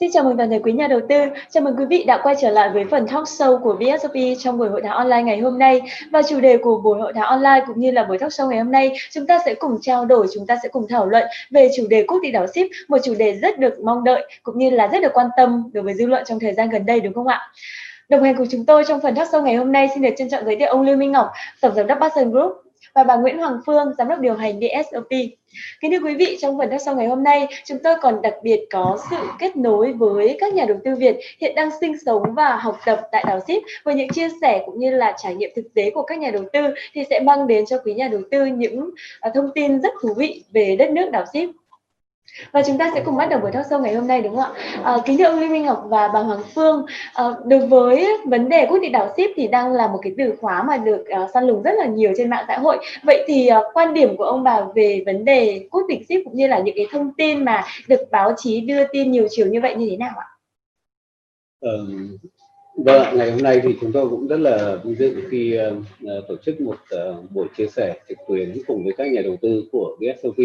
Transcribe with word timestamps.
Xin 0.00 0.10
chào 0.12 0.24
mừng 0.24 0.36
toàn 0.36 0.50
thể 0.50 0.58
quý 0.58 0.72
nhà 0.72 0.86
đầu 0.86 1.00
tư. 1.08 1.20
Chào 1.50 1.62
mừng 1.62 1.76
quý 1.76 1.84
vị 1.84 2.04
đã 2.04 2.20
quay 2.22 2.34
trở 2.40 2.50
lại 2.50 2.70
với 2.74 2.84
phần 2.90 3.06
talk 3.06 3.24
show 3.24 3.58
của 3.58 3.74
VSOP 3.74 4.12
trong 4.38 4.58
buổi 4.58 4.68
hội 4.68 4.82
thảo 4.82 4.96
online 4.96 5.22
ngày 5.22 5.40
hôm 5.40 5.58
nay. 5.58 5.80
Và 6.10 6.22
chủ 6.22 6.40
đề 6.40 6.56
của 6.56 6.80
buổi 6.80 7.00
hội 7.00 7.12
thảo 7.12 7.26
online 7.26 7.64
cũng 7.66 7.80
như 7.80 7.90
là 7.90 8.04
buổi 8.04 8.18
talk 8.18 8.30
show 8.30 8.48
ngày 8.48 8.58
hôm 8.58 8.72
nay, 8.72 8.92
chúng 9.10 9.26
ta 9.26 9.38
sẽ 9.46 9.54
cùng 9.54 9.78
trao 9.82 10.04
đổi, 10.04 10.26
chúng 10.34 10.46
ta 10.46 10.56
sẽ 10.62 10.68
cùng 10.68 10.86
thảo 10.88 11.06
luận 11.06 11.22
về 11.50 11.68
chủ 11.76 11.86
đề 11.90 12.04
quốc 12.08 12.18
tịch 12.22 12.32
đảo 12.32 12.46
ship, 12.46 12.66
một 12.88 12.98
chủ 13.02 13.14
đề 13.14 13.32
rất 13.32 13.58
được 13.58 13.80
mong 13.80 14.04
đợi 14.04 14.28
cũng 14.42 14.58
như 14.58 14.70
là 14.70 14.86
rất 14.86 15.02
được 15.02 15.12
quan 15.14 15.26
tâm 15.36 15.70
đối 15.72 15.84
với 15.84 15.94
dư 15.94 16.06
luận 16.06 16.24
trong 16.26 16.40
thời 16.40 16.54
gian 16.54 16.70
gần 16.70 16.86
đây 16.86 17.00
đúng 17.00 17.14
không 17.14 17.26
ạ? 17.26 17.40
Đồng 18.08 18.22
hành 18.22 18.36
cùng 18.36 18.46
chúng 18.50 18.66
tôi 18.66 18.84
trong 18.88 19.00
phần 19.00 19.14
talk 19.14 19.28
show 19.28 19.42
ngày 19.42 19.54
hôm 19.54 19.72
nay 19.72 19.88
xin 19.94 20.02
được 20.02 20.14
trân 20.16 20.30
trọng 20.30 20.44
giới 20.44 20.56
thiệu 20.56 20.68
ông 20.68 20.82
Lưu 20.82 20.96
Minh 20.96 21.12
Ngọc, 21.12 21.30
tổng 21.60 21.74
giám 21.74 21.86
đốc 21.86 21.98
Boston 22.00 22.30
Group 22.30 22.52
và 22.94 23.04
bà 23.04 23.16
Nguyễn 23.16 23.38
Hoàng 23.38 23.60
Phương, 23.66 23.92
giám 23.98 24.08
đốc 24.08 24.20
điều 24.20 24.34
hành 24.34 24.60
dsop 24.60 25.08
Kính 25.80 25.90
thưa 25.90 26.06
quý 26.06 26.14
vị, 26.14 26.38
trong 26.40 26.58
phần 26.58 26.70
đất 26.70 26.78
sau 26.78 26.96
ngày 26.96 27.06
hôm 27.06 27.22
nay, 27.22 27.46
chúng 27.64 27.78
tôi 27.84 27.94
còn 28.00 28.22
đặc 28.22 28.34
biệt 28.42 28.66
có 28.72 28.98
sự 29.10 29.16
kết 29.38 29.56
nối 29.56 29.92
với 29.92 30.36
các 30.40 30.54
nhà 30.54 30.64
đầu 30.64 30.78
tư 30.84 30.94
Việt 30.94 31.16
hiện 31.40 31.54
đang 31.54 31.70
sinh 31.80 31.96
sống 32.06 32.22
và 32.34 32.56
học 32.56 32.78
tập 32.86 33.00
tại 33.12 33.24
đảo 33.26 33.40
ship 33.40 33.62
với 33.84 33.94
những 33.94 34.08
chia 34.08 34.28
sẻ 34.40 34.62
cũng 34.66 34.78
như 34.78 34.90
là 34.90 35.16
trải 35.22 35.34
nghiệm 35.34 35.50
thực 35.56 35.74
tế 35.74 35.90
của 35.90 36.02
các 36.02 36.18
nhà 36.18 36.30
đầu 36.30 36.44
tư 36.52 36.60
thì 36.92 37.04
sẽ 37.10 37.20
mang 37.20 37.46
đến 37.46 37.66
cho 37.66 37.78
quý 37.84 37.94
nhà 37.94 38.08
đầu 38.08 38.20
tư 38.30 38.44
những 38.44 38.90
à, 39.20 39.30
thông 39.34 39.50
tin 39.54 39.80
rất 39.80 39.92
thú 40.02 40.14
vị 40.16 40.44
về 40.52 40.76
đất 40.76 40.90
nước 40.90 41.10
đảo 41.10 41.24
ship. 41.32 41.61
Và 42.52 42.62
chúng 42.66 42.78
ta 42.78 42.90
sẽ 42.94 43.02
cùng 43.04 43.16
bắt 43.16 43.26
đầu 43.30 43.40
buổi 43.40 43.52
talk 43.52 43.66
show 43.66 43.82
ngày 43.82 43.94
hôm 43.94 44.06
nay 44.06 44.22
đúng 44.22 44.36
không 44.36 44.54
ạ? 44.54 44.80
À, 44.84 44.96
kính 45.06 45.18
thưa 45.18 45.24
ông 45.24 45.40
Lê 45.40 45.48
Minh 45.48 45.62
Ngọc 45.62 45.84
và 45.88 46.08
bà 46.08 46.20
Hoàng 46.20 46.42
Phương, 46.54 46.86
à, 47.14 47.24
đối 47.46 47.66
với 47.66 48.08
vấn 48.26 48.48
đề 48.48 48.66
quốc 48.66 48.78
tịch 48.82 48.92
đảo 48.92 49.14
ship 49.16 49.30
thì 49.36 49.48
đang 49.48 49.72
là 49.72 49.88
một 49.88 49.98
cái 50.02 50.14
từ 50.18 50.32
khóa 50.40 50.62
mà 50.62 50.76
được 50.76 51.04
uh, 51.22 51.30
săn 51.34 51.46
lùng 51.46 51.62
rất 51.62 51.72
là 51.78 51.86
nhiều 51.86 52.12
trên 52.16 52.30
mạng 52.30 52.44
xã 52.48 52.58
hội. 52.58 52.78
Vậy 53.02 53.24
thì 53.26 53.50
uh, 53.50 53.64
quan 53.74 53.94
điểm 53.94 54.16
của 54.16 54.24
ông 54.24 54.42
bà 54.42 54.60
về 54.74 55.02
vấn 55.06 55.24
đề 55.24 55.66
quốc 55.70 55.82
tịch 55.88 56.06
ship 56.08 56.24
cũng 56.24 56.36
như 56.36 56.46
là 56.46 56.58
những 56.58 56.76
cái 56.76 56.86
thông 56.92 57.14
tin 57.16 57.44
mà 57.44 57.64
được 57.88 58.00
báo 58.10 58.34
chí 58.36 58.60
đưa 58.60 58.84
tin 58.92 59.10
nhiều 59.10 59.26
chiều 59.30 59.46
như 59.46 59.60
vậy 59.60 59.74
như 59.74 59.86
thế 59.90 59.96
nào 59.96 60.14
ạ? 60.16 60.26
Ừ, 61.60 61.86
vâng, 62.76 63.16
ngày 63.16 63.30
hôm 63.30 63.42
nay 63.42 63.60
thì 63.62 63.76
chúng 63.80 63.92
tôi 63.92 64.08
cũng 64.08 64.26
rất 64.26 64.40
là 64.40 64.76
vinh 64.84 64.94
dự 64.94 65.22
khi 65.30 65.58
uh, 65.68 66.28
tổ 66.28 66.36
chức 66.44 66.60
một 66.60 66.76
uh, 66.94 67.30
buổi 67.30 67.46
chia 67.56 67.66
sẻ 67.66 67.94
trực 68.08 68.18
tuyến 68.28 68.52
cùng 68.66 68.84
với 68.84 68.92
các 68.96 69.12
nhà 69.12 69.20
đầu 69.24 69.36
tư 69.42 69.64
của 69.72 69.96
VSOP 70.00 70.36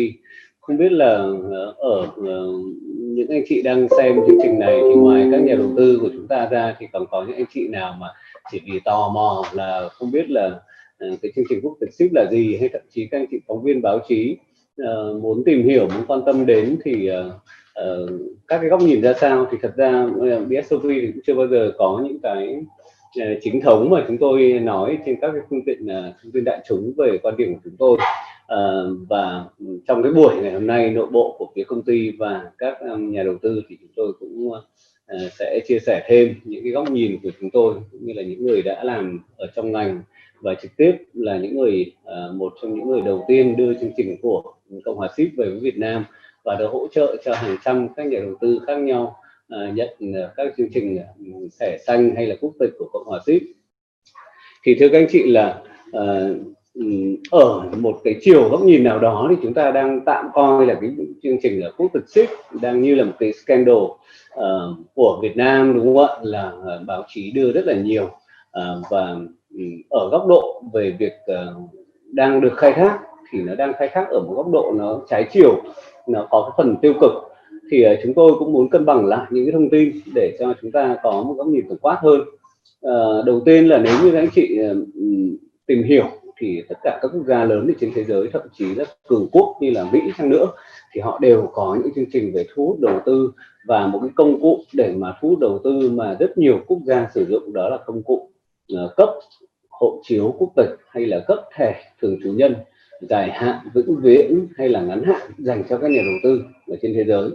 không 0.67 0.77
biết 0.77 0.91
là 0.91 1.13
ờ, 1.51 1.75
ở 1.77 2.07
ờ, 2.25 2.47
những 2.89 3.29
anh 3.29 3.43
chị 3.47 3.61
đang 3.61 3.87
xem 3.97 4.15
chương 4.27 4.37
trình 4.43 4.59
này 4.59 4.79
thì 4.83 4.95
ngoài 4.95 5.27
các 5.31 5.41
nhà 5.41 5.55
đầu 5.55 5.69
tư 5.77 5.99
của 6.01 6.09
chúng 6.13 6.27
ta 6.27 6.47
ra 6.51 6.75
thì 6.79 6.87
còn 6.93 7.05
có 7.11 7.25
những 7.27 7.35
anh 7.35 7.45
chị 7.53 7.67
nào 7.67 7.95
mà 7.99 8.07
chỉ 8.51 8.61
vì 8.65 8.79
tò 8.85 9.11
mò 9.13 9.43
là 9.53 9.89
không 9.91 10.11
biết 10.11 10.29
là 10.29 10.59
ờ, 10.97 11.07
cái 11.21 11.31
chương 11.35 11.45
trình 11.49 11.59
quốc 11.63 11.77
tịch 11.79 11.93
ship 11.93 12.13
là 12.13 12.25
gì 12.31 12.57
hay 12.59 12.69
thậm 12.69 12.81
chí 12.89 13.07
các 13.11 13.17
anh 13.17 13.25
chị 13.31 13.37
phóng 13.47 13.63
viên 13.63 13.81
báo 13.81 13.99
chí 14.07 14.37
uh, 14.81 15.21
muốn 15.23 15.43
tìm 15.45 15.63
hiểu 15.63 15.87
muốn 15.95 16.05
quan 16.07 16.21
tâm 16.25 16.45
đến 16.45 16.77
thì 16.85 17.09
uh, 17.11 17.25
uh, 17.81 18.09
các 18.47 18.57
cái 18.57 18.69
góc 18.69 18.81
nhìn 18.81 19.01
ra 19.01 19.13
sao? 19.13 19.47
Thì 19.51 19.57
thật 19.61 19.73
ra 19.75 20.03
uh, 20.03 20.49
thì 20.49 21.11
cũng 21.11 21.21
chưa 21.27 21.33
bao 21.33 21.47
giờ 21.47 21.71
có 21.77 22.01
những 22.03 22.19
cái 22.23 22.55
uh, 23.21 23.37
chính 23.41 23.61
thống 23.61 23.89
mà 23.89 24.05
chúng 24.07 24.17
tôi 24.17 24.59
nói 24.63 24.97
trên 25.05 25.15
các 25.21 25.31
cái 25.31 25.41
phương 25.49 25.65
tiện 25.65 25.85
uh, 25.85 26.15
thông 26.23 26.31
tin 26.31 26.43
đại 26.43 26.59
chúng 26.67 26.93
về 26.97 27.17
quan 27.23 27.37
điểm 27.37 27.53
của 27.53 27.59
chúng 27.63 27.75
tôi. 27.79 27.97
Uh, 28.53 28.97
và 29.09 29.45
trong 29.87 30.03
cái 30.03 30.11
buổi 30.11 30.35
ngày 30.41 30.53
hôm 30.53 30.67
nay 30.67 30.89
nội 30.89 31.07
bộ 31.11 31.35
của 31.39 31.51
phía 31.55 31.63
công 31.63 31.83
ty 31.83 32.11
và 32.11 32.51
các 32.57 32.79
um, 32.79 33.11
nhà 33.11 33.23
đầu 33.23 33.37
tư 33.41 33.61
thì 33.69 33.77
chúng 33.81 33.91
tôi 33.95 34.13
cũng 34.19 34.47
uh, 34.47 34.63
sẽ 35.39 35.59
chia 35.67 35.79
sẻ 35.79 36.05
thêm 36.07 36.35
những 36.43 36.63
cái 36.63 36.71
góc 36.71 36.91
nhìn 36.91 37.19
của 37.23 37.29
chúng 37.39 37.49
tôi 37.51 37.73
cũng 37.91 38.05
như 38.05 38.13
là 38.13 38.21
những 38.21 38.45
người 38.45 38.61
đã 38.61 38.83
làm 38.83 39.19
ở 39.37 39.47
trong 39.55 39.71
ngành 39.71 40.01
và 40.41 40.55
trực 40.61 40.71
tiếp 40.77 40.91
là 41.13 41.37
những 41.37 41.57
người 41.57 41.95
uh, 42.03 42.35
một 42.35 42.53
trong 42.61 42.75
những 42.75 42.89
người 42.89 43.01
đầu 43.01 43.25
tiên 43.27 43.55
đưa 43.57 43.73
chương 43.73 43.91
trình 43.97 44.15
của 44.21 44.53
Cộng 44.85 44.97
hòa 44.97 45.09
Ship 45.17 45.37
về 45.37 45.49
với 45.49 45.59
Việt 45.59 45.77
Nam 45.77 46.05
và 46.43 46.55
đã 46.59 46.65
hỗ 46.67 46.87
trợ 46.91 47.15
cho 47.25 47.33
hàng 47.35 47.57
trăm 47.65 47.87
các 47.95 48.07
nhà 48.07 48.19
đầu 48.19 48.35
tư 48.41 48.59
khác 48.67 48.77
nhau 48.77 49.15
uh, 49.55 49.75
nhận 49.75 49.89
uh, 50.09 50.31
các 50.35 50.53
chương 50.57 50.69
trình 50.73 50.99
thẻ 51.59 51.77
xanh 51.87 52.15
hay 52.15 52.27
là 52.27 52.35
quốc 52.41 52.53
tịch 52.59 52.71
của 52.79 52.89
Cộng 52.93 53.05
hòa 53.05 53.19
Ship. 53.25 53.41
Thì 54.63 54.75
thưa 54.79 54.89
các 54.89 54.97
anh 54.97 55.07
chị 55.09 55.23
là 55.31 55.61
uh, 55.89 56.56
ở 57.31 57.63
một 57.77 57.97
cái 58.03 58.15
chiều 58.21 58.49
góc 58.49 58.63
nhìn 58.63 58.83
nào 58.83 58.99
đó 58.99 59.27
thì 59.29 59.35
chúng 59.43 59.53
ta 59.53 59.71
đang 59.71 60.01
tạm 60.05 60.25
coi 60.33 60.65
là 60.65 60.73
cái 60.73 60.89
chương 61.23 61.37
trình 61.41 61.59
là 61.59 61.69
quốc 61.77 61.93
tịch 61.93 62.03
xích 62.07 62.29
đang 62.61 62.81
như 62.81 62.95
là 62.95 63.03
một 63.03 63.13
cái 63.19 63.33
scandal 63.33 63.75
uh, 63.75 63.95
của 64.95 65.19
Việt 65.21 65.37
Nam 65.37 65.73
đúng 65.75 65.85
không 65.85 66.07
ạ? 66.07 66.15
Là 66.21 66.51
uh, 66.59 66.87
báo 66.87 67.03
chí 67.07 67.31
đưa 67.31 67.51
rất 67.51 67.65
là 67.65 67.73
nhiều 67.73 68.03
uh, 68.03 68.85
và 68.89 69.11
um, 69.11 69.27
ở 69.89 70.09
góc 70.09 70.27
độ 70.27 70.63
về 70.73 70.95
việc 70.99 71.13
uh, 71.31 71.71
đang 72.11 72.41
được 72.41 72.53
khai 72.57 72.73
thác 72.73 72.99
thì 73.31 73.41
nó 73.41 73.55
đang 73.55 73.73
khai 73.73 73.89
thác 73.93 74.07
ở 74.09 74.19
một 74.19 74.33
góc 74.35 74.51
độ 74.51 74.73
nó 74.75 75.01
trái 75.09 75.27
chiều 75.31 75.61
nó 76.07 76.27
có 76.29 76.41
cái 76.41 76.53
phần 76.57 76.75
tiêu 76.81 76.93
cực. 77.01 77.11
Thì 77.71 77.85
uh, 77.85 77.99
chúng 78.03 78.13
tôi 78.13 78.31
cũng 78.39 78.53
muốn 78.53 78.69
cân 78.69 78.85
bằng 78.85 79.05
lại 79.05 79.27
những 79.29 79.45
cái 79.45 79.51
thông 79.51 79.69
tin 79.69 79.91
để 80.15 80.37
cho 80.39 80.53
chúng 80.61 80.71
ta 80.71 80.97
có 81.03 81.23
một 81.23 81.33
góc 81.37 81.47
nhìn 81.47 81.65
tổng 81.69 81.77
quát 81.81 81.97
hơn. 82.01 82.21
Uh, 82.85 83.25
đầu 83.25 83.41
tiên 83.45 83.67
là 83.67 83.77
nếu 83.77 83.93
như 84.03 84.11
các 84.11 84.17
anh 84.17 84.29
chị 84.35 84.59
uh, 84.71 84.77
tìm 85.65 85.83
hiểu 85.83 86.05
thì 86.39 86.63
tất 86.69 86.75
cả 86.83 86.99
các 87.01 87.11
quốc 87.13 87.23
gia 87.27 87.43
lớn 87.43 87.67
trên 87.79 87.91
thế 87.95 88.03
giới 88.03 88.29
thậm 88.33 88.41
chí 88.53 88.75
là 88.75 88.83
cường 89.07 89.27
quốc 89.31 89.57
như 89.61 89.69
là 89.71 89.85
Mỹ 89.91 89.99
chăng 90.17 90.29
nữa 90.29 90.47
thì 90.93 91.01
họ 91.01 91.19
đều 91.21 91.49
có 91.53 91.77
những 91.83 91.93
chương 91.95 92.11
trình 92.13 92.31
về 92.35 92.45
thu 92.55 92.67
hút 92.67 92.79
đầu 92.79 92.99
tư 93.05 93.31
và 93.67 93.87
một 93.87 93.99
cái 94.01 94.09
công 94.15 94.41
cụ 94.41 94.63
để 94.73 94.93
mà 94.97 95.13
thu 95.21 95.29
hút 95.29 95.39
đầu 95.39 95.59
tư 95.63 95.89
mà 95.93 96.15
rất 96.19 96.37
nhiều 96.37 96.59
quốc 96.67 96.79
gia 96.85 97.07
sử 97.13 97.25
dụng 97.25 97.53
đó 97.53 97.69
là 97.69 97.77
công 97.85 98.03
cụ 98.03 98.29
ờ, 98.73 98.93
cấp 98.97 99.09
hộ 99.69 100.01
chiếu 100.03 100.35
quốc 100.37 100.51
tịch 100.55 100.69
hay 100.89 101.05
là 101.05 101.19
cấp 101.27 101.39
thẻ 101.55 101.81
thường 102.01 102.17
trú 102.23 102.33
nhân 102.33 102.55
dài 103.01 103.31
hạn 103.31 103.55
vĩnh 103.73 103.95
viễn 104.01 104.47
hay 104.57 104.69
là 104.69 104.81
ngắn 104.81 105.03
hạn 105.03 105.21
dành 105.37 105.63
cho 105.69 105.77
các 105.77 105.91
nhà 105.91 106.01
đầu 106.05 106.15
tư 106.23 106.43
ở 106.67 106.77
trên 106.81 106.93
thế 106.93 107.03
giới. 107.03 107.29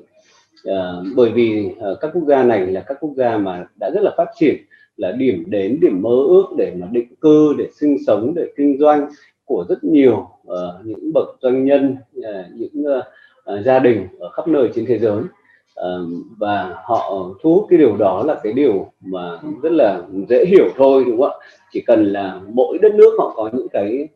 À, 0.64 0.92
bởi 1.16 1.30
vì 1.30 1.70
ờ, 1.78 1.94
các 2.00 2.10
quốc 2.14 2.24
gia 2.26 2.44
này 2.44 2.66
là 2.66 2.80
các 2.80 2.96
quốc 3.00 3.12
gia 3.16 3.38
mà 3.38 3.66
đã 3.80 3.90
rất 3.94 4.02
là 4.02 4.14
phát 4.16 4.28
triển 4.34 4.56
là 4.97 5.12
điểm 5.12 5.44
đến 5.47 5.78
điểm 5.80 6.03
mơ 6.03 6.25
ước 6.28 6.44
để 6.56 6.72
mà 6.80 6.86
định 6.92 7.14
cư 7.20 7.54
để 7.58 7.69
sinh 7.80 7.97
sống 8.06 8.32
để 8.36 8.47
kinh 8.56 8.78
doanh 8.78 9.08
của 9.44 9.64
rất 9.69 9.84
nhiều 9.84 10.28
uh, 10.48 10.84
những 10.84 11.12
bậc 11.14 11.28
doanh 11.42 11.64
nhân 11.64 11.97
uh, 12.19 12.25
những 12.54 12.84
uh, 12.84 13.64
gia 13.64 13.78
đình 13.78 14.06
ở 14.19 14.28
khắp 14.28 14.48
nơi 14.48 14.70
trên 14.75 14.86
thế 14.86 14.98
giới. 14.98 15.22
Uh, 15.81 16.08
và 16.38 16.75
họ 16.84 17.31
thu 17.42 17.54
hút 17.54 17.66
cái 17.70 17.78
điều 17.78 17.97
đó 17.97 18.25
là 18.26 18.41
cái 18.42 18.52
điều 18.52 18.92
mà 19.00 19.38
rất 19.62 19.72
là 19.72 20.02
dễ 20.28 20.44
hiểu 20.44 20.69
thôi 20.76 21.04
đúng 21.06 21.20
không 21.20 21.31
ạ? 21.31 21.47
Chỉ 21.72 21.81
cần 21.81 22.12
là 22.12 22.41
mỗi 22.52 22.78
đất 22.78 22.94
nước 22.94 23.14
họ 23.19 23.32
có 23.36 23.50
những 23.52 23.69
cái 23.69 24.08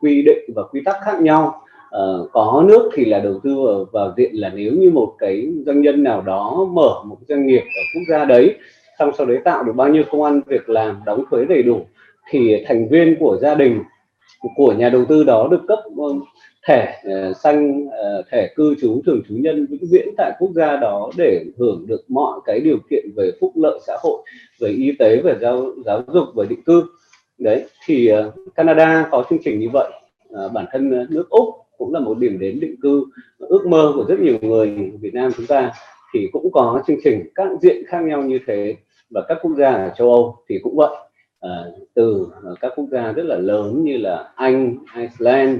quy 0.00 0.22
định 0.22 0.50
và 0.54 0.62
quy 0.62 0.80
tắc 0.84 0.96
khác 1.04 1.22
nhau. 1.22 1.62
Uh, 1.96 2.30
có 2.32 2.64
nước 2.68 2.90
thì 2.94 3.04
là 3.04 3.18
đầu 3.18 3.40
tư 3.44 3.54
vào, 3.60 3.84
vào 3.92 4.14
diện 4.16 4.34
là 4.34 4.52
nếu 4.54 4.72
như 4.72 4.90
một 4.90 5.14
cái 5.18 5.48
doanh 5.66 5.82
nhân 5.82 6.02
nào 6.02 6.22
đó 6.22 6.68
mở 6.72 7.02
một 7.04 7.16
doanh 7.28 7.46
nghiệp 7.46 7.60
ở 7.60 7.82
quốc 7.94 8.02
gia 8.10 8.24
đấy 8.24 8.54
xong 9.00 9.10
sau 9.18 9.26
đấy 9.26 9.38
tạo 9.44 9.64
được 9.64 9.72
bao 9.76 9.88
nhiêu 9.88 10.02
công 10.10 10.22
an 10.22 10.40
việc 10.46 10.68
làm, 10.68 11.00
đóng 11.06 11.24
thuế 11.30 11.44
đầy 11.44 11.62
đủ, 11.62 11.86
thì 12.30 12.64
thành 12.66 12.88
viên 12.88 13.16
của 13.20 13.38
gia 13.42 13.54
đình, 13.54 13.82
của 14.56 14.72
nhà 14.72 14.88
đầu 14.88 15.04
tư 15.04 15.24
đó 15.24 15.48
được 15.50 15.60
cấp 15.68 15.78
ờ, 15.96 16.14
thẻ 16.66 17.02
ờ, 17.04 17.32
xanh 17.32 17.86
ờ, 17.90 18.22
thẻ 18.30 18.52
cư 18.56 18.74
trú, 18.80 19.02
thường 19.06 19.22
trú 19.28 19.34
nhân 19.34 19.66
vĩnh 19.70 19.90
viễn 19.90 20.08
tại 20.16 20.32
quốc 20.38 20.50
gia 20.54 20.76
đó 20.76 21.10
để 21.16 21.44
hưởng 21.58 21.86
được 21.86 22.00
mọi 22.08 22.40
cái 22.44 22.60
điều 22.60 22.78
kiện 22.90 23.04
về 23.16 23.30
phúc 23.40 23.52
lợi 23.54 23.78
xã 23.86 23.96
hội, 24.02 24.22
về 24.60 24.68
y 24.68 24.92
tế, 24.98 25.20
về 25.24 25.34
giáo 25.40 25.66
giáo 25.84 26.02
dục, 26.12 26.24
về 26.36 26.46
định 26.48 26.62
cư. 26.62 26.82
Đấy, 27.38 27.64
thì 27.86 28.10
Canada 28.54 29.08
có 29.10 29.24
chương 29.30 29.38
trình 29.44 29.60
như 29.60 29.68
vậy. 29.72 29.90
Bản 30.52 30.66
thân 30.72 31.06
nước 31.10 31.30
úc 31.30 31.48
cũng 31.78 31.94
là 31.94 32.00
một 32.00 32.18
điểm 32.18 32.38
đến 32.38 32.60
định 32.60 32.74
cư 32.82 33.04
ước 33.38 33.66
mơ 33.66 33.92
của 33.94 34.04
rất 34.08 34.20
nhiều 34.20 34.38
người 34.40 34.90
Việt 35.00 35.14
Nam 35.14 35.30
chúng 35.36 35.46
ta, 35.46 35.72
thì 36.14 36.28
cũng 36.32 36.52
có 36.52 36.82
chương 36.86 36.96
trình 37.04 37.24
các 37.34 37.48
diện 37.60 37.82
khác 37.88 38.00
nhau 38.00 38.22
như 38.22 38.38
thế 38.46 38.76
và 39.10 39.24
các 39.28 39.38
quốc 39.42 39.52
gia 39.58 39.70
ở 39.70 39.90
châu 39.96 40.12
Âu 40.12 40.36
thì 40.48 40.58
cũng 40.62 40.76
vậy. 40.76 40.96
À, 41.40 41.64
từ 41.94 42.26
ờ, 42.42 42.54
các 42.60 42.72
quốc 42.76 42.86
gia 42.90 43.12
rất 43.12 43.22
là 43.26 43.36
lớn 43.36 43.84
như 43.84 43.96
là 43.96 44.32
Anh, 44.34 44.76
Iceland, 44.96 45.58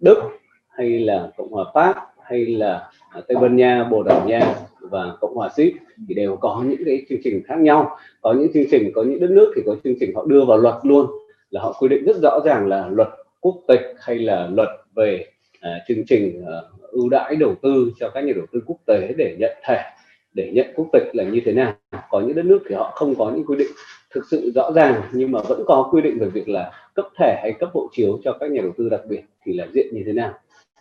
Đức 0.00 0.22
hay 0.68 1.00
là 1.00 1.30
Cộng 1.36 1.52
hòa 1.52 1.64
Pháp 1.74 1.94
hay 2.22 2.46
là 2.46 2.90
ờ, 3.12 3.20
Tây 3.28 3.36
Ban 3.36 3.56
Nha, 3.56 3.88
Bồ 3.90 4.02
Đào 4.02 4.28
Nha 4.28 4.54
và 4.80 5.16
Cộng 5.20 5.34
hòa 5.34 5.48
Síp 5.56 5.72
thì 6.08 6.14
đều 6.14 6.36
có 6.36 6.64
những 6.66 6.82
cái 6.84 7.06
chương 7.08 7.18
trình 7.24 7.42
khác 7.46 7.58
nhau. 7.58 7.96
Có 8.20 8.32
những 8.32 8.52
chương 8.54 8.64
trình 8.70 8.92
có 8.94 9.02
những 9.02 9.20
đất 9.20 9.30
nước 9.30 9.52
thì 9.56 9.62
có 9.66 9.76
chương 9.84 9.94
trình 10.00 10.14
họ 10.14 10.24
đưa 10.24 10.44
vào 10.44 10.58
luật 10.58 10.74
luôn 10.82 11.06
là 11.50 11.60
họ 11.60 11.72
quy 11.80 11.88
định 11.88 12.04
rất 12.04 12.16
rõ 12.22 12.40
ràng 12.44 12.66
là 12.66 12.88
luật 12.88 13.08
quốc 13.40 13.56
tịch 13.68 13.94
hay 13.98 14.18
là 14.18 14.48
luật 14.52 14.68
về 14.94 15.26
à, 15.60 15.84
chương 15.88 16.06
trình 16.06 16.44
à, 16.46 16.54
ưu 16.90 17.08
đãi 17.08 17.36
đầu 17.36 17.54
tư 17.62 17.92
cho 18.00 18.10
các 18.10 18.24
nhà 18.24 18.32
đầu 18.36 18.46
tư 18.52 18.60
quốc 18.66 18.76
tế 18.86 19.14
để 19.16 19.36
nhận 19.38 19.52
thẻ 19.64 19.84
để 20.36 20.50
nhận 20.54 20.66
quốc 20.74 20.86
tịch 20.92 21.10
là 21.12 21.24
như 21.24 21.40
thế 21.44 21.52
nào. 21.52 21.74
Có 22.10 22.20
những 22.20 22.34
đất 22.34 22.44
nước 22.44 22.58
thì 22.68 22.74
họ 22.74 22.92
không 22.94 23.14
có 23.14 23.32
những 23.34 23.46
quy 23.46 23.56
định 23.56 23.70
thực 24.14 24.24
sự 24.30 24.52
rõ 24.54 24.72
ràng 24.72 25.02
nhưng 25.12 25.32
mà 25.32 25.40
vẫn 25.48 25.62
có 25.66 25.88
quy 25.92 26.02
định 26.02 26.18
về 26.18 26.28
việc 26.28 26.48
là 26.48 26.72
cấp 26.94 27.06
thẻ 27.18 27.40
hay 27.42 27.52
cấp 27.60 27.70
hộ 27.74 27.88
chiếu 27.92 28.20
cho 28.24 28.36
các 28.40 28.50
nhà 28.50 28.62
đầu 28.62 28.72
tư 28.76 28.88
đặc 28.88 29.00
biệt 29.08 29.22
thì 29.44 29.52
là 29.52 29.66
diện 29.72 29.86
như 29.92 30.02
thế 30.06 30.12
nào. 30.12 30.32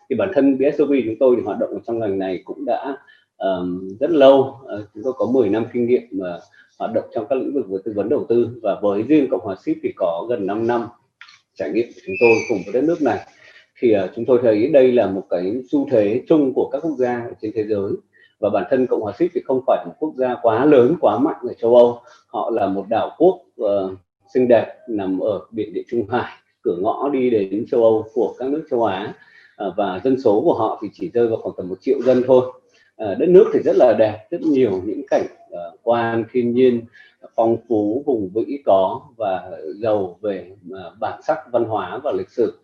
Thì 0.10 0.16
bản 0.16 0.32
thân 0.34 0.58
BSOV 0.58 0.92
chúng 1.06 1.16
tôi 1.20 1.36
thì 1.36 1.42
hoạt 1.42 1.60
động 1.60 1.80
trong 1.88 2.00
ngành 2.00 2.20
này 2.20 2.42
cũng 2.46 2.66
đã 2.66 2.98
um, 3.38 3.88
rất 4.00 4.12
lâu. 4.12 4.40
Uh, 4.42 4.88
chúng 4.94 5.04
tôi 5.04 5.14
có 5.18 5.26
10 5.26 5.50
năm 5.50 5.66
kinh 5.74 5.86
nghiệm 5.86 6.02
mà 6.12 6.40
hoạt 6.80 6.92
động 6.94 7.06
trong 7.16 7.26
các 7.30 7.36
lĩnh 7.36 7.54
vực 7.54 7.66
về 7.70 7.78
tư 7.86 7.94
vấn 7.96 8.10
đầu 8.10 8.26
tư 8.30 8.50
và 8.64 8.80
với 8.82 9.04
riêng 9.04 9.28
cộng 9.32 9.42
hòa 9.42 9.56
ship 9.56 9.76
thì 9.84 9.94
có 9.96 10.26
gần 10.30 10.48
5 10.48 10.68
năm 10.68 10.88
trải 11.54 11.70
nghiệm 11.72 11.88
của 11.88 12.02
chúng 12.06 12.16
tôi 12.20 12.36
cùng 12.50 12.60
với 12.66 12.74
đất 12.74 12.88
nước 12.88 13.02
này. 13.02 13.20
Thì 13.80 13.96
uh, 13.96 14.10
chúng 14.16 14.26
tôi 14.26 14.40
thấy 14.42 14.68
đây 14.68 14.92
là 14.92 15.08
một 15.08 15.24
cái 15.30 15.62
xu 15.72 15.88
thế 15.92 16.22
chung 16.28 16.54
của 16.54 16.70
các 16.72 16.80
quốc 16.80 16.96
gia 16.98 17.26
trên 17.42 17.52
thế 17.56 17.64
giới 17.64 17.92
và 18.40 18.50
bản 18.50 18.64
thân 18.70 18.88
cộng 18.88 19.02
hòa 19.02 19.14
ship 19.14 19.26
thì 19.34 19.42
không 19.46 19.62
phải 19.68 19.86
một 19.86 19.94
quốc 20.00 20.14
gia 20.16 20.36
quá 20.42 20.66
lớn 20.66 20.96
quá 21.02 21.20
mạnh 21.20 21.36
ở 21.48 21.54
châu 21.54 21.76
âu. 21.76 22.00
Họ 22.28 22.50
là 22.50 22.68
một 22.68 22.86
đảo 22.90 23.12
quốc 23.18 23.42
uh, 23.62 23.92
xinh 24.34 24.48
đẹp 24.48 24.76
nằm 24.90 25.20
ở 25.20 25.40
biển 25.52 25.74
địa 25.74 25.84
trung 25.88 26.08
hải 26.10 26.32
cửa 26.62 26.78
ngõ 26.82 27.10
đi 27.10 27.30
đến 27.30 27.66
châu 27.72 27.84
âu 27.84 28.06
của 28.14 28.36
các 28.40 28.50
nước 28.50 28.68
châu 28.70 28.84
á. 28.84 29.14
Uh, 29.68 29.74
và 29.78 30.02
dân 30.04 30.22
số 30.22 30.42
của 30.42 30.54
họ 30.54 30.80
thì 30.82 30.90
chỉ 30.94 31.10
rơi 31.14 31.28
vào 31.28 31.38
khoảng 31.38 31.56
tầm 31.58 31.70
một 31.70 31.78
triệu 31.82 32.02
dân 32.02 32.24
thôi. 32.28 32.42
Uh, 33.04 33.18
đất 33.20 33.30
nước 33.30 33.46
thì 33.54 33.60
rất 33.66 33.76
là 33.76 33.94
đẹp 34.00 34.28
rất 34.32 34.42
nhiều 34.42 34.82
những 34.86 35.02
cảnh 35.10 35.26
uh, 35.54 35.80
quan 35.84 36.24
thiên 36.32 36.54
nhiên 36.54 36.82
phong 37.36 37.58
phú 37.68 38.04
vùng 38.06 38.30
vĩ 38.34 38.58
có 38.66 39.02
và 39.18 39.52
giàu 39.76 40.18
về 40.22 40.52
uh, 40.70 41.00
bản 41.00 41.22
sắc 41.22 41.38
văn 41.52 41.64
hóa 41.64 42.00
và 42.04 42.12
lịch 42.12 42.30
sử. 42.30 42.60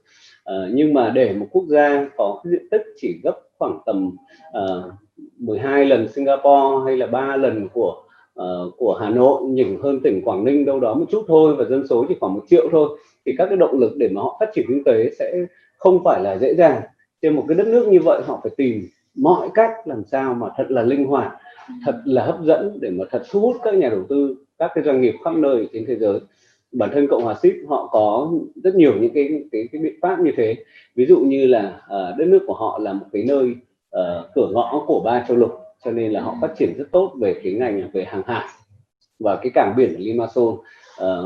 Uh, 0.49 0.71
nhưng 0.73 0.93
mà 0.93 1.09
để 1.09 1.33
một 1.33 1.47
quốc 1.51 1.65
gia 1.67 2.09
có 2.17 2.41
diện 2.43 2.69
tích 2.71 2.81
chỉ 2.97 3.19
gấp 3.23 3.39
khoảng 3.61 3.79
tầm 3.85 4.11
ờ, 4.51 4.83
uh, 4.87 4.93
12 5.39 5.85
lần 5.85 6.07
Singapore 6.07 6.85
hay 6.85 6.97
là 6.97 7.07
ba 7.07 7.35
lần 7.35 7.67
của 7.73 8.03
uh, 8.39 8.73
của 8.77 8.97
Hà 9.01 9.09
Nội 9.09 9.43
nhỉnh 9.43 9.81
hơn 9.81 9.99
tỉnh 10.03 10.21
Quảng 10.25 10.43
Ninh 10.43 10.65
đâu 10.65 10.79
đó 10.79 10.93
một 10.93 11.05
chút 11.11 11.25
thôi 11.27 11.55
và 11.55 11.65
dân 11.65 11.87
số 11.87 12.05
chỉ 12.09 12.15
khoảng 12.19 12.33
một 12.33 12.41
triệu 12.49 12.69
thôi 12.71 12.99
thì 13.25 13.35
các 13.37 13.45
cái 13.45 13.57
động 13.57 13.79
lực 13.79 13.91
để 13.97 14.09
mà 14.11 14.21
họ 14.21 14.37
phát 14.39 14.49
triển 14.53 14.65
kinh 14.67 14.83
tế 14.83 15.09
sẽ 15.19 15.45
không 15.77 16.03
phải 16.03 16.21
là 16.23 16.37
dễ 16.37 16.53
dàng. 16.55 16.81
Trên 17.21 17.35
một 17.35 17.45
cái 17.47 17.57
đất 17.57 17.67
nước 17.67 17.87
như 17.87 17.99
vậy 17.99 18.21
họ 18.25 18.39
phải 18.43 18.51
tìm 18.57 18.87
mọi 19.15 19.49
cách 19.53 19.71
làm 19.85 20.03
sao 20.11 20.33
mà 20.33 20.47
thật 20.57 20.65
là 20.69 20.81
linh 20.81 21.05
hoạt 21.05 21.31
thật 21.85 22.01
là 22.05 22.25
hấp 22.25 22.37
dẫn 22.43 22.77
để 22.81 22.89
mà 22.89 23.05
thật 23.11 23.23
thu 23.31 23.41
hút 23.41 23.55
các 23.63 23.73
nhà 23.73 23.89
đầu 23.89 24.03
tư 24.09 24.35
các 24.59 24.71
cái 24.75 24.83
doanh 24.83 25.01
nghiệp 25.01 25.13
khắp 25.23 25.33
nơi 25.35 25.69
trên 25.73 25.85
thế 25.87 25.95
giới 25.95 26.19
bản 26.71 26.89
thân 26.93 27.07
cộng 27.07 27.23
hòa 27.23 27.33
ship 27.33 27.69
họ 27.69 27.89
có 27.91 28.31
rất 28.63 28.75
nhiều 28.75 28.93
những 29.01 29.13
cái 29.13 29.43
cái, 29.51 29.67
cái 29.71 29.81
biện 29.81 29.95
pháp 30.01 30.19
như 30.19 30.31
thế. 30.37 30.55
Ví 30.95 31.05
dụ 31.05 31.19
như 31.19 31.47
là 31.47 31.81
uh, 31.85 32.17
đất 32.17 32.27
nước 32.27 32.43
của 32.47 32.53
họ 32.53 32.79
là 32.81 32.93
một 32.93 33.05
cái 33.13 33.23
nơi 33.27 33.55
uh, 33.97 34.25
cửa 34.35 34.49
ngõ 34.53 34.83
của 34.87 35.01
ba 35.05 35.25
châu 35.27 35.37
lục 35.37 35.51
cho 35.85 35.91
nên 35.91 36.11
là 36.11 36.21
họ 36.21 36.35
phát 36.41 36.53
triển 36.57 36.77
rất 36.77 36.85
tốt 36.91 37.13
về 37.21 37.41
cái 37.43 37.53
ngành 37.53 37.89
về 37.93 38.05
hàng 38.05 38.21
hải 38.25 38.47
và 39.19 39.35
cái 39.35 39.51
cảng 39.55 39.73
biển 39.77 39.95
Limassol 39.97 40.53
uh, 40.53 40.63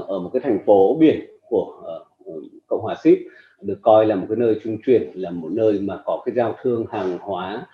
ở 0.07 0.19
một 0.19 0.29
cái 0.33 0.39
thành 0.43 0.59
phố 0.65 0.97
biển 0.99 1.25
của 1.49 1.97
uh, 2.25 2.43
cộng 2.67 2.81
hòa 2.81 2.95
ship 3.03 3.17
được 3.61 3.79
coi 3.81 4.05
là 4.05 4.15
một 4.15 4.25
cái 4.29 4.37
nơi 4.37 4.59
trung 4.63 4.77
chuyển 4.85 5.11
là 5.13 5.31
một 5.31 5.49
nơi 5.51 5.79
mà 5.81 5.99
có 6.05 6.21
cái 6.25 6.35
giao 6.35 6.55
thương 6.61 6.85
hàng 6.91 7.17
hóa 7.21 7.65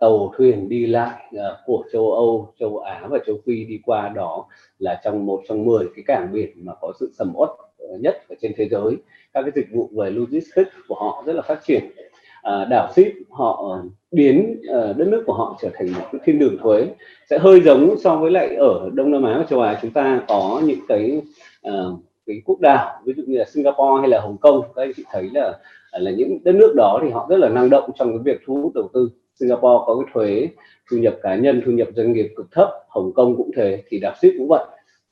tàu 0.00 0.32
thuyền 0.36 0.68
đi 0.68 0.86
lại 0.86 1.24
à, 1.38 1.48
của 1.66 1.84
châu 1.92 2.12
Âu, 2.12 2.52
châu 2.60 2.78
Á 2.78 3.06
và 3.10 3.18
châu 3.26 3.36
Phi 3.46 3.64
đi 3.64 3.80
qua 3.84 4.08
đó 4.08 4.46
là 4.78 5.00
trong 5.04 5.26
một 5.26 5.42
trong 5.48 5.64
10 5.64 5.86
cái 5.96 6.04
cảng 6.06 6.32
biển 6.32 6.50
mà 6.56 6.72
có 6.80 6.92
sự 7.00 7.10
sầm 7.18 7.32
uất 7.34 7.50
ờ, 7.78 7.96
nhất 8.00 8.22
ở 8.28 8.36
trên 8.42 8.52
thế 8.56 8.68
giới. 8.68 8.96
Các 9.32 9.42
cái 9.42 9.50
dịch 9.54 9.66
vụ 9.72 9.90
về 9.92 10.10
logistics 10.10 10.70
của 10.88 10.94
họ 10.94 11.22
rất 11.26 11.32
là 11.32 11.42
phát 11.42 11.60
triển. 11.64 11.84
À, 12.42 12.64
đảo 12.64 12.92
ship 12.96 13.30
họ 13.30 13.78
biến 14.12 14.62
ờ, 14.68 14.92
đất 14.92 15.08
nước 15.08 15.22
của 15.26 15.32
họ 15.32 15.58
trở 15.62 15.68
thành 15.74 15.92
một 15.92 16.04
cái 16.12 16.20
thiên 16.24 16.38
đường 16.38 16.56
thuế 16.62 16.86
sẽ 17.30 17.38
hơi 17.38 17.60
giống 17.60 17.96
so 17.98 18.16
với 18.16 18.30
lại 18.30 18.56
ở 18.56 18.90
Đông 18.94 19.10
Nam 19.10 19.24
Á 19.24 19.38
và 19.38 19.44
châu 19.50 19.60
Á 19.60 19.78
chúng 19.82 19.90
ta 19.90 20.22
có 20.28 20.62
những 20.64 20.80
cái 20.88 21.22
uh, 21.68 22.00
cái 22.26 22.42
quốc 22.44 22.60
đảo 22.60 23.00
ví 23.04 23.12
dụ 23.16 23.22
như 23.26 23.38
là 23.38 23.44
Singapore 23.44 24.00
hay 24.00 24.08
là 24.08 24.20
Hồng 24.20 24.36
Kông 24.40 24.62
các 24.74 24.82
anh 24.82 24.92
chị 24.96 25.04
thấy 25.10 25.30
là 25.32 25.58
là 25.92 26.10
những 26.10 26.38
đất 26.44 26.54
nước 26.54 26.72
đó 26.76 27.00
thì 27.02 27.10
họ 27.10 27.26
rất 27.30 27.36
là 27.36 27.48
năng 27.48 27.70
động 27.70 27.90
trong 27.98 28.08
cái 28.08 28.18
việc 28.24 28.40
thu 28.46 28.62
hút 28.62 28.72
đầu 28.74 28.90
tư 28.92 29.10
Singapore 29.40 29.84
có 29.86 30.02
cái 30.04 30.12
thuế 30.14 30.48
thu 30.90 30.96
nhập 30.96 31.16
cá 31.22 31.34
nhân 31.34 31.62
thu 31.66 31.72
nhập 31.72 31.88
doanh 31.96 32.12
nghiệp 32.12 32.32
cực 32.36 32.46
thấp 32.52 32.68
Hồng 32.88 33.12
Kông 33.14 33.36
cũng 33.36 33.50
thế 33.56 33.82
thì 33.88 33.98
đảo 33.98 34.14
ship 34.22 34.28
cũng 34.38 34.48
vậy. 34.48 34.64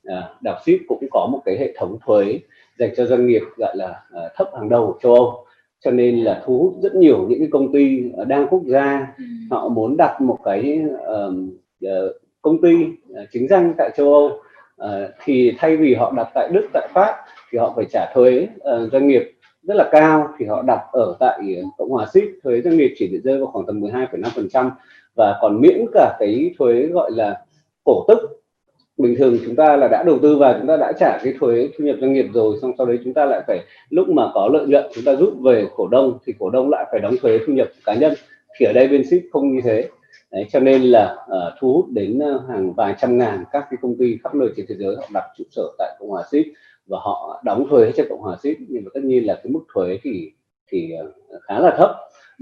À, 0.05 0.31
đảo 0.41 0.59
ship 0.67 0.89
cũng 0.89 1.07
có 1.11 1.29
một 1.33 1.43
cái 1.45 1.57
hệ 1.59 1.75
thống 1.77 1.99
thuế 2.07 2.41
dành 2.79 2.91
cho 2.97 3.07
doanh 3.07 3.27
nghiệp 3.27 3.43
gọi 3.57 3.77
là 3.77 4.03
à, 4.15 4.23
thấp 4.37 4.49
hàng 4.55 4.69
đầu 4.69 4.87
của 4.87 4.99
châu 5.03 5.15
Âu. 5.15 5.45
Cho 5.81 5.91
nên 5.91 6.25
là 6.25 6.43
thu 6.47 6.59
hút 6.59 6.75
rất 6.83 6.95
nhiều 6.95 7.27
những 7.29 7.39
cái 7.39 7.49
công 7.53 7.73
ty 7.73 8.03
đa 8.27 8.47
quốc 8.51 8.63
gia. 8.67 9.15
Ừ. 9.19 9.25
họ 9.51 9.69
muốn 9.69 9.97
đặt 9.97 10.21
một 10.21 10.39
cái 10.45 10.81
uh, 10.95 11.35
công 12.43 12.63
ty 12.63 12.75
uh, 12.85 13.29
chính 13.33 13.49
danh 13.49 13.75
tại 13.79 13.91
châu 13.97 14.13
Âu. 14.13 14.27
Uh, 14.27 15.11
thì 15.25 15.55
thay 15.59 15.77
vì 15.77 15.95
họ 15.95 16.13
đặt 16.17 16.29
tại 16.35 16.49
Đức 16.53 16.69
tại 16.73 16.89
Pháp 16.95 17.17
thì 17.51 17.59
họ 17.59 17.73
phải 17.77 17.85
trả 17.91 18.13
thuế 18.15 18.49
uh, 18.57 18.93
doanh 18.93 19.09
nghiệp 19.09 19.33
rất 19.69 19.75
là 19.75 19.89
cao 19.93 20.29
thì 20.39 20.47
họ 20.47 20.63
đặt 20.63 20.81
ở 20.93 21.17
tại 21.21 21.41
ờ, 21.57 21.63
Cộng 21.79 21.91
hòa 21.91 22.07
Ship 22.07 22.43
thuế 22.45 22.61
doanh 22.61 22.77
nghiệp 22.77 22.95
chỉ 22.99 23.09
được 23.09 23.21
rơi 23.25 23.39
vào 23.39 23.47
khoảng 23.47 23.67
tầm 23.67 23.81
12,5% 23.81 24.71
và 25.17 25.39
còn 25.41 25.61
miễn 25.61 25.85
cả 25.93 26.17
cái 26.19 26.55
thuế 26.59 26.87
gọi 26.87 27.11
là 27.13 27.45
cổ 27.85 28.05
tức. 28.09 28.19
Bình 28.97 29.15
thường 29.19 29.39
chúng 29.45 29.57
ta 29.57 29.77
là 29.77 29.89
đã 29.89 30.03
đầu 30.03 30.19
tư 30.23 30.37
và 30.37 30.57
chúng 30.59 30.67
ta 30.67 30.77
đã 30.77 30.93
trả 31.01 31.19
cái 31.25 31.35
thuế 31.41 31.69
thu 31.79 31.85
nhập 31.85 31.97
doanh 32.01 32.13
nghiệp 32.13 32.27
rồi 32.35 32.57
xong 32.63 32.73
sau 32.79 32.87
đấy 32.87 32.99
chúng 33.05 33.15
ta 33.15 33.25
lại 33.25 33.43
phải 33.47 33.59
lúc 33.91 34.09
mà 34.09 34.23
có 34.35 34.49
lợi 34.53 34.67
nhuận 34.67 34.85
chúng 34.95 35.05
ta 35.05 35.15
rút 35.15 35.35
về 35.41 35.67
cổ 35.77 35.89
đông 35.89 36.19
thì 36.27 36.35
cổ 36.39 36.51
đông 36.51 36.71
lại 36.71 36.87
phải 36.91 37.01
đóng 37.01 37.15
thuế 37.21 37.39
thu 37.47 37.53
nhập 37.53 37.69
cá 37.85 37.95
nhân. 37.95 38.15
Thì 38.59 38.67
ở 38.67 38.73
đây 38.73 38.89
bên 38.89 39.05
ship 39.05 39.31
không 39.33 39.55
như 39.55 39.61
thế. 39.65 39.89
Đấy, 40.33 40.47
cho 40.53 40.61
nên 40.61 40.83
là 40.83 41.17
uh, 41.25 41.55
thu 41.61 41.73
hút 41.73 41.87
đến 41.91 42.19
uh, 42.19 42.49
hàng 42.49 42.73
vài 42.73 42.95
trăm 42.99 43.19
ngàn 43.19 43.45
các 43.53 43.67
cái 43.71 43.79
công 43.83 43.99
ty 43.99 44.19
khắp 44.25 44.35
nơi 44.35 44.49
trên 44.57 44.67
thế 44.69 44.75
giới 44.79 44.97
họ 44.97 45.09
đặt 45.15 45.25
trụ 45.39 45.45
sở 45.51 45.63
tại 45.79 45.97
cộng 45.99 46.09
hòa 46.09 46.23
ship 46.33 46.47
và 46.89 46.99
họ 47.01 47.41
đóng 47.45 47.67
thuế 47.71 47.93
cho 47.97 48.05
cộng 48.09 48.21
hòa 48.21 48.37
ship 48.37 48.57
nhưng 48.69 48.85
mà 48.85 48.91
tất 48.95 49.01
nhiên 49.05 49.27
là 49.27 49.35
cái 49.35 49.53
mức 49.53 49.61
thuế 49.75 49.99
thì 50.03 50.33
thì 50.71 50.93
uh, 51.05 51.43
khá 51.43 51.59
là 51.59 51.77
thấp 51.79 51.91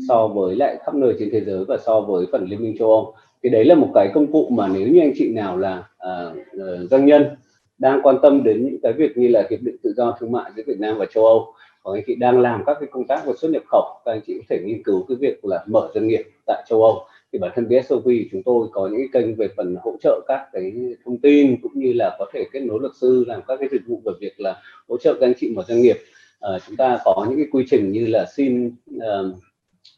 so 0.09 0.29
với 0.29 0.57
lại 0.57 0.79
khắp 0.85 0.95
nơi 0.95 1.15
trên 1.19 1.29
thế 1.33 1.41
giới 1.41 1.65
và 1.65 1.77
so 1.87 2.01
với 2.01 2.27
phần 2.33 2.47
liên 2.51 2.63
minh 2.63 2.77
châu 2.79 2.89
âu. 2.89 3.15
Thì 3.43 3.49
đấy 3.49 3.65
là 3.65 3.75
một 3.75 3.91
cái 3.95 4.11
công 4.15 4.33
cụ 4.33 4.49
mà 4.51 4.69
nếu 4.69 4.89
như 4.89 5.01
anh 5.01 5.13
chị 5.17 5.33
nào 5.33 5.59
là 5.59 5.89
uh, 6.07 6.91
doanh 6.91 7.07
nhân 7.07 7.37
đang 7.79 8.01
quan 8.03 8.17
tâm 8.23 8.45
đến 8.45 8.65
những 8.65 8.81
cái 8.83 8.93
việc 8.93 9.17
như 9.17 9.29
là 9.29 9.47
hiệp 9.51 9.61
định 9.63 9.77
tự 9.83 9.93
do 9.97 10.17
thương 10.21 10.33
mại 10.33 10.51
giữa 10.57 10.63
Việt 10.67 10.81
Nam 10.81 10.99
và 10.99 11.07
châu 11.15 11.27
Âu 11.27 11.53
hoặc 11.85 11.99
anh 11.99 12.03
chị 12.07 12.15
đang 12.15 12.41
làm 12.41 12.63
các 12.67 12.77
cái 12.81 12.89
công 12.93 13.07
tác 13.07 13.27
về 13.27 13.33
xuất 13.37 13.51
nhập 13.51 13.63
khẩu 13.69 13.85
các 14.05 14.13
anh 14.13 14.21
chị 14.27 14.35
có 14.39 14.45
thể 14.49 14.63
nghiên 14.65 14.83
cứu 14.83 15.05
cái 15.09 15.17
việc 15.21 15.45
là 15.45 15.65
mở 15.67 15.91
doanh 15.95 16.09
nghiệp 16.09 16.23
tại 16.47 16.63
châu 16.69 16.83
Âu 16.83 17.05
thì 17.37 17.41
bản 17.41 17.53
thân 17.55 17.69
BSOV 17.69 18.09
chúng 18.33 18.43
tôi 18.43 18.69
có 18.73 18.89
những 18.93 19.01
kênh 19.13 19.37
về 19.37 19.49
phần 19.57 19.77
hỗ 19.83 19.97
trợ 20.01 20.21
các 20.29 20.47
cái 20.53 20.73
thông 21.05 21.19
tin 21.19 21.61
cũng 21.63 21.73
như 21.75 21.93
là 21.93 22.17
có 22.19 22.27
thể 22.33 22.45
kết 22.53 22.61
nối 22.61 22.81
luật 22.81 22.93
sư 23.01 23.25
làm 23.27 23.41
các 23.49 23.57
cái 23.61 23.69
dịch 23.73 23.83
vụ 23.87 24.03
về 24.05 24.13
việc 24.21 24.41
là 24.41 24.63
hỗ 24.89 24.97
trợ 24.97 25.15
các 25.21 25.27
anh 25.27 25.33
chị 25.41 25.53
mở 25.57 25.63
doanh 25.69 25.83
nghiệp. 25.83 25.97
À, 26.41 26.51
chúng 26.67 26.77
ta 26.77 26.99
có 27.05 27.27
những 27.29 27.39
cái 27.39 27.47
quy 27.53 27.65
trình 27.71 27.93
như 27.93 28.07
là 28.07 28.27
xin 28.37 28.75
uh, 28.97 29.37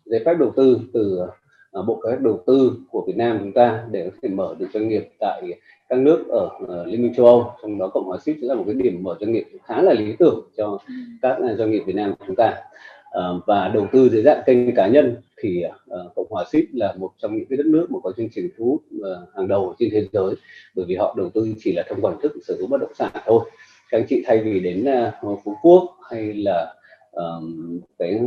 giấy 0.05 0.23
phép 0.25 0.35
đầu 0.38 0.52
tư 0.56 0.81
từ 0.93 1.20
uh, 1.79 1.87
bộ 1.87 2.00
kế 2.02 2.08
hoạch 2.08 2.23
đầu 2.23 2.43
tư 2.46 2.73
của 2.90 3.05
Việt 3.06 3.17
Nam 3.17 3.38
chúng 3.41 3.52
ta 3.52 3.84
để 3.91 4.11
có 4.11 4.17
thể 4.23 4.29
mở 4.29 4.55
được 4.58 4.67
doanh 4.75 4.88
nghiệp 4.88 5.08
tại 5.19 5.43
các 5.88 5.99
nước 5.99 6.29
ở 6.29 6.50
uh, 6.62 6.87
Liên 6.87 7.02
minh 7.02 7.14
châu 7.14 7.26
Âu. 7.26 7.52
Trong 7.62 7.79
đó 7.79 7.88
Cộng 7.88 8.05
hòa 8.05 8.19
Ship 8.19 8.36
là 8.41 8.55
một 8.55 8.65
cái 8.67 8.74
điểm 8.74 9.03
mở 9.03 9.17
doanh 9.20 9.32
nghiệp 9.32 9.44
khá 9.65 9.82
là 9.82 9.93
lý 9.93 10.17
tưởng 10.19 10.48
cho 10.56 10.79
ừ. 10.89 10.94
các 11.22 11.39
doanh 11.58 11.70
nghiệp 11.70 11.82
Việt 11.86 11.96
Nam 11.96 12.15
của 12.19 12.24
chúng 12.27 12.36
ta. 12.36 12.55
Uh, 13.19 13.46
và 13.46 13.69
đầu 13.74 13.86
tư 13.93 14.08
dưới 14.08 14.22
dạng 14.22 14.43
kênh 14.46 14.74
cá 14.74 14.86
nhân 14.86 15.17
thì 15.40 15.64
uh, 15.66 16.14
Cộng 16.16 16.26
hòa 16.30 16.44
Ship 16.52 16.74
là 16.74 16.94
một 16.98 17.10
trong 17.18 17.36
những 17.36 17.46
cái 17.50 17.56
đất 17.56 17.66
nước 17.66 17.86
mà 17.90 17.98
có 18.02 18.12
chương 18.16 18.28
trình 18.34 18.48
thu 18.58 18.64
hút 18.64 18.82
uh, 18.96 19.28
hàng 19.36 19.48
đầu 19.48 19.74
trên 19.78 19.88
thế 19.92 20.06
giới 20.12 20.34
bởi 20.74 20.86
vì 20.88 20.96
họ 20.96 21.14
đầu 21.18 21.30
tư 21.34 21.54
chỉ 21.58 21.72
là 21.72 21.82
thông 21.88 22.00
qua 22.00 22.12
thức 22.22 22.32
sở 22.46 22.54
hữu 22.58 22.66
bất 22.66 22.80
động 22.80 22.94
sản 22.94 23.10
thôi. 23.26 23.50
Các 23.90 23.98
anh 23.98 24.06
chị 24.08 24.22
thay 24.26 24.38
vì 24.38 24.60
đến 24.60 24.84
uh, 25.26 25.38
Phú 25.44 25.56
Quốc 25.62 25.96
hay 26.10 26.34
là 26.34 26.74
um, 27.12 27.80
cái 27.98 28.20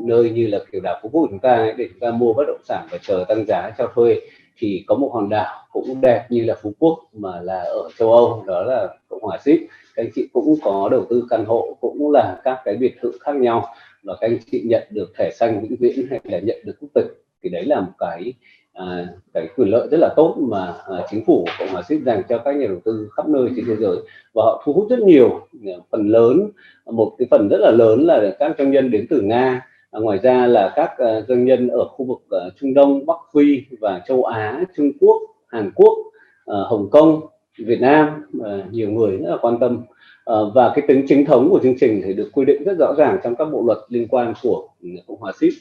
nơi 0.00 0.30
như 0.30 0.46
là 0.46 0.58
kiểu 0.72 0.80
đảo 0.80 0.98
Phú 1.02 1.08
Quốc 1.12 1.22
của 1.22 1.28
chúng 1.30 1.40
ta 1.40 1.56
ấy, 1.56 1.74
để 1.76 1.88
chúng 1.90 2.00
ta 2.00 2.10
mua 2.10 2.32
bất 2.32 2.44
động 2.46 2.60
sản 2.64 2.86
và 2.90 2.98
chờ 3.02 3.24
tăng 3.28 3.44
giá 3.48 3.70
cho 3.78 3.92
thuê 3.94 4.20
thì 4.58 4.84
có 4.86 4.94
một 4.94 5.10
hòn 5.14 5.28
đảo 5.28 5.66
cũng 5.72 6.00
đẹp 6.00 6.26
như 6.30 6.44
là 6.44 6.54
Phú 6.62 6.72
Quốc 6.78 6.98
mà 7.12 7.40
là 7.40 7.62
ở 7.62 7.88
châu 7.98 8.12
Âu 8.12 8.44
đó 8.46 8.62
là 8.62 8.88
Cộng 9.08 9.22
hòa 9.22 9.38
Ship 9.38 9.60
các 9.94 10.02
anh 10.02 10.10
chị 10.14 10.28
cũng 10.32 10.54
có 10.62 10.88
đầu 10.88 11.06
tư 11.10 11.26
căn 11.30 11.44
hộ 11.44 11.76
cũng 11.80 12.10
là 12.12 12.40
các 12.44 12.58
cái 12.64 12.76
biệt 12.76 12.94
thự 13.02 13.12
khác 13.20 13.36
nhau 13.36 13.74
và 14.04 14.16
các 14.20 14.28
anh 14.28 14.38
chị 14.50 14.62
nhận 14.66 14.82
được 14.90 15.12
thẻ 15.18 15.30
xanh 15.30 15.60
vĩnh 15.62 15.76
viễn 15.80 16.06
hay 16.10 16.20
là 16.24 16.38
nhận 16.38 16.58
được 16.64 16.74
quốc 16.80 16.88
tịch 16.94 17.24
thì 17.42 17.50
đấy 17.50 17.64
là 17.64 17.80
một 17.80 17.92
cái 17.98 18.34
à, 18.74 19.06
cái 19.34 19.48
quyền 19.56 19.68
lợi 19.68 19.88
rất 19.90 19.98
là 20.00 20.14
tốt 20.16 20.36
mà 20.38 20.74
à, 20.86 21.06
chính 21.10 21.24
phủ 21.24 21.44
cộng 21.58 21.68
hòa 21.68 21.82
ship 21.82 22.02
dành 22.06 22.22
cho 22.28 22.38
các 22.38 22.56
nhà 22.56 22.66
đầu 22.66 22.80
tư 22.84 23.08
khắp 23.16 23.28
nơi 23.28 23.48
trên 23.56 23.64
thế 23.68 23.76
giới. 23.76 23.96
Và 24.34 24.42
họ 24.42 24.62
thu 24.64 24.72
hút 24.72 24.86
rất 24.90 24.98
nhiều 24.98 25.46
à, 25.66 25.72
phần 25.90 26.08
lớn 26.08 26.50
một 26.86 27.14
cái 27.18 27.28
phần 27.30 27.48
rất 27.50 27.58
là 27.60 27.70
lớn 27.70 28.06
là 28.06 28.36
các 28.38 28.54
doanh 28.58 28.70
nhân 28.70 28.90
đến 28.90 29.06
từ 29.10 29.20
nga. 29.20 29.66
À, 29.90 30.00
ngoài 30.00 30.18
ra 30.22 30.46
là 30.46 30.72
các 30.76 30.90
uh, 30.92 31.28
doanh 31.28 31.44
nhân 31.44 31.68
ở 31.68 31.88
khu 31.88 32.04
vực 32.04 32.40
à, 32.40 32.50
trung 32.60 32.74
đông 32.74 33.06
bắc 33.06 33.18
phi 33.34 33.62
và 33.80 34.02
châu 34.06 34.24
á 34.24 34.64
trung 34.76 34.92
quốc 35.00 35.22
hàn 35.48 35.70
quốc 35.74 35.98
hồng 36.46 36.90
kông 36.90 37.20
việt 37.58 37.80
nam 37.80 38.08
uh, 38.38 38.72
nhiều 38.72 38.90
người 38.90 39.16
rất 39.16 39.30
là 39.30 39.36
quan 39.40 39.58
tâm. 39.60 39.84
Ờ, 40.24 40.50
và 40.54 40.72
cái 40.74 40.84
tính 40.88 41.04
chính 41.08 41.24
thống 41.24 41.50
của 41.50 41.60
chương 41.62 41.78
trình 41.80 42.02
thì 42.04 42.12
được 42.12 42.30
quy 42.32 42.44
định 42.44 42.64
rất 42.64 42.78
rõ 42.78 42.94
ràng 42.98 43.18
trong 43.24 43.34
các 43.36 43.44
bộ 43.44 43.62
luật 43.66 43.78
liên 43.88 44.08
quan 44.08 44.34
của 44.42 44.68
cộng 45.06 45.20
hòa 45.20 45.32
ship 45.40 45.54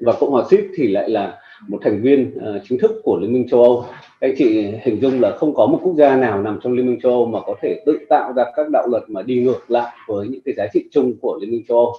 và 0.00 0.12
cộng 0.20 0.30
hòa 0.30 0.44
ship 0.50 0.64
thì 0.76 0.88
lại 0.88 1.10
là 1.10 1.38
một 1.68 1.78
thành 1.82 2.02
viên 2.02 2.34
uh, 2.36 2.62
chính 2.68 2.78
thức 2.78 2.90
của 3.04 3.18
liên 3.20 3.32
minh 3.32 3.48
châu 3.48 3.62
âu. 3.62 3.84
Anh 4.20 4.34
chị 4.38 4.72
hình 4.82 5.00
dung 5.00 5.20
là 5.20 5.36
không 5.36 5.54
có 5.54 5.66
một 5.66 5.80
quốc 5.82 5.94
gia 5.94 6.16
nào 6.16 6.42
nằm 6.42 6.58
trong 6.62 6.72
liên 6.72 6.86
minh 6.86 7.00
châu 7.02 7.12
âu 7.12 7.26
mà 7.26 7.38
có 7.46 7.54
thể 7.62 7.82
tự 7.86 7.98
tạo 8.08 8.32
ra 8.36 8.44
các 8.56 8.70
đạo 8.70 8.86
luật 8.86 9.02
mà 9.08 9.22
đi 9.22 9.42
ngược 9.42 9.70
lại 9.70 9.96
với 10.08 10.28
những 10.28 10.40
cái 10.44 10.54
giá 10.56 10.66
trị 10.72 10.84
chung 10.90 11.14
của 11.20 11.38
liên 11.40 11.50
minh 11.50 11.64
châu 11.68 11.78
âu 11.78 11.94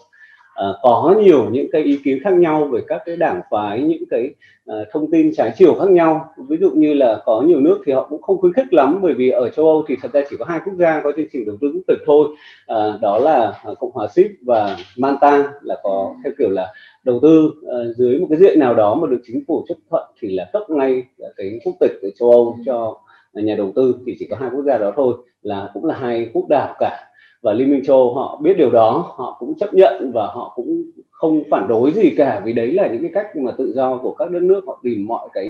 uh, 0.70 0.76
có 0.82 1.16
nhiều 1.22 1.50
những 1.52 1.68
cái 1.72 1.84
ý 1.84 2.00
kiến 2.04 2.20
khác 2.24 2.34
nhau 2.34 2.66
về 2.66 2.82
các 2.88 3.02
cái 3.06 3.16
đảng 3.16 3.42
phái 3.52 3.82
những 3.82 4.04
cái 4.10 4.34
uh, 4.72 4.88
thông 4.92 5.12
tin 5.12 5.32
trái 5.36 5.52
chiều 5.58 5.76
khác 5.80 5.90
nhau. 5.90 6.34
Ví 6.50 6.58
dụ 6.58 6.72
như 6.72 6.94
là 6.94 7.22
có 7.26 7.42
nhiều 7.42 7.60
nước 7.60 7.82
thì 7.86 7.92
họ 7.92 8.08
cũng 8.10 8.22
không 8.22 8.38
khuyến 8.38 8.54
khích 8.54 8.74
lắm 8.74 9.00
bởi 9.02 9.14
vì 9.14 9.30
ở 9.30 9.50
châu 9.50 9.66
Âu 9.66 9.84
thì 9.88 9.96
thật 10.02 10.14
ra 10.14 10.22
chỉ 10.30 10.36
có 10.40 10.46
hai 10.46 10.60
quốc 10.66 10.74
gia 10.80 11.02
có 11.04 11.12
chương 11.16 11.28
trình 11.34 11.46
đầu 11.46 11.58
tư 11.62 11.72
quốc 11.74 11.82
tịch 11.88 12.00
thôi. 12.06 12.28
Uh, 12.74 13.02
đó 13.02 13.20
là 13.20 13.64
Cộng 13.80 13.92
hòa 13.92 14.08
Ship 14.08 14.32
và 14.46 14.78
Malta 14.98 15.52
là 15.62 15.80
có 15.84 16.16
theo 16.24 16.34
kiểu 16.38 16.50
là 16.50 16.74
đầu 17.04 17.20
tư 17.22 17.52
uh, 17.62 17.96
dưới 17.98 18.20
một 18.20 18.28
cái 18.30 18.40
diện 18.40 18.60
nào 18.60 18.76
đó 18.76 18.96
mà 18.96 19.08
được 19.08 19.22
chính 19.28 19.44
phủ 19.48 19.66
chấp 19.68 19.76
thuận 19.90 20.04
thì 20.20 20.36
là 20.36 20.50
cấp 20.54 20.62
ngay 20.70 21.04
cái 21.38 21.60
quốc 21.66 21.76
tịch 21.80 21.92
ở 22.02 22.10
châu 22.20 22.32
Âu 22.32 22.58
cho 22.66 22.98
nhà 23.34 23.56
đầu 23.56 23.72
tư 23.76 23.96
thì 24.06 24.16
chỉ 24.20 24.28
có 24.30 24.38
hai 24.40 24.50
quốc 24.54 24.64
gia 24.66 24.78
đó 24.78 24.94
thôi 24.96 25.14
là 25.42 25.70
cũng 25.74 25.86
là 25.86 25.96
hai 25.96 26.30
quốc 26.34 26.46
đảo 26.50 26.76
cả 26.80 27.13
và 27.44 27.54
Liên 27.54 27.72
minh 27.72 27.84
châu 27.86 28.14
họ 28.14 28.40
biết 28.44 28.58
điều 28.58 28.72
đó 28.72 29.14
họ 29.16 29.38
cũng 29.40 29.56
chấp 29.60 29.74
nhận 29.74 30.12
và 30.14 30.28
họ 30.28 30.54
cũng 30.56 30.84
không 31.12 31.44
phản 31.52 31.68
đối 31.68 31.92
gì 31.92 32.14
cả 32.18 32.42
vì 32.46 32.54
đấy 32.54 32.72
là 32.72 32.88
những 32.88 33.02
cái 33.02 33.12
cách 33.14 33.36
mà 33.36 33.52
tự 33.58 33.74
do 33.76 33.98
của 33.98 34.14
các 34.14 34.32
đất 34.32 34.42
nước 34.42 34.64
họ 34.68 34.80
tìm 34.84 35.06
mọi 35.08 35.30
cái 35.34 35.50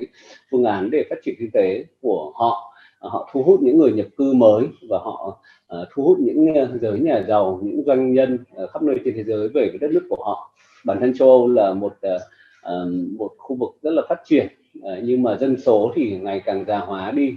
phương 0.52 0.64
án 0.64 0.92
để 0.92 1.06
phát 1.10 1.16
triển 1.24 1.36
kinh 1.40 1.52
tế 1.54 1.86
của 2.02 2.32
họ. 2.36 2.74
Ờ, 3.00 3.10
họ 3.10 3.30
thu 3.34 3.44
hút 3.44 3.62
những 3.62 3.78
người 3.78 3.92
nhập 3.92 4.06
cư 4.18 4.34
mới 4.34 4.68
và 4.90 4.98
họ 4.98 5.40
uh, 5.76 5.88
thu 5.94 6.04
hút 6.04 6.20
những 6.20 6.54
ờ, 6.56 6.78
giới 6.82 7.00
nhà 7.00 7.24
giàu 7.28 7.60
những 7.64 7.84
doanh 7.86 8.14
nhân 8.14 8.38
uh, 8.64 8.70
khắp 8.70 8.84
nơi 8.84 8.96
trên 9.06 9.14
thế 9.18 9.24
giới 9.24 9.48
về 9.48 9.70
cái 9.72 9.78
đất 9.82 9.92
nước 9.92 10.04
của 10.10 10.24
họ. 10.24 10.52
Bản 10.86 11.00
thân 11.00 11.14
châu 11.18 11.30
Âu 11.30 11.48
là 11.48 11.74
một 11.74 11.94
uh, 12.16 12.22
một 13.20 13.32
khu 13.38 13.56
vực 13.56 13.70
rất 13.82 13.92
là 13.92 14.02
phát 14.10 14.22
triển 14.26 14.48
uh, 14.80 14.84
nhưng 15.04 15.24
mà 15.24 15.38
dân 15.38 15.58
số 15.58 15.92
thì 15.96 16.20
ngày 16.22 16.42
càng 16.46 16.66
già 16.68 16.80
hóa 16.80 17.12
đi 17.12 17.36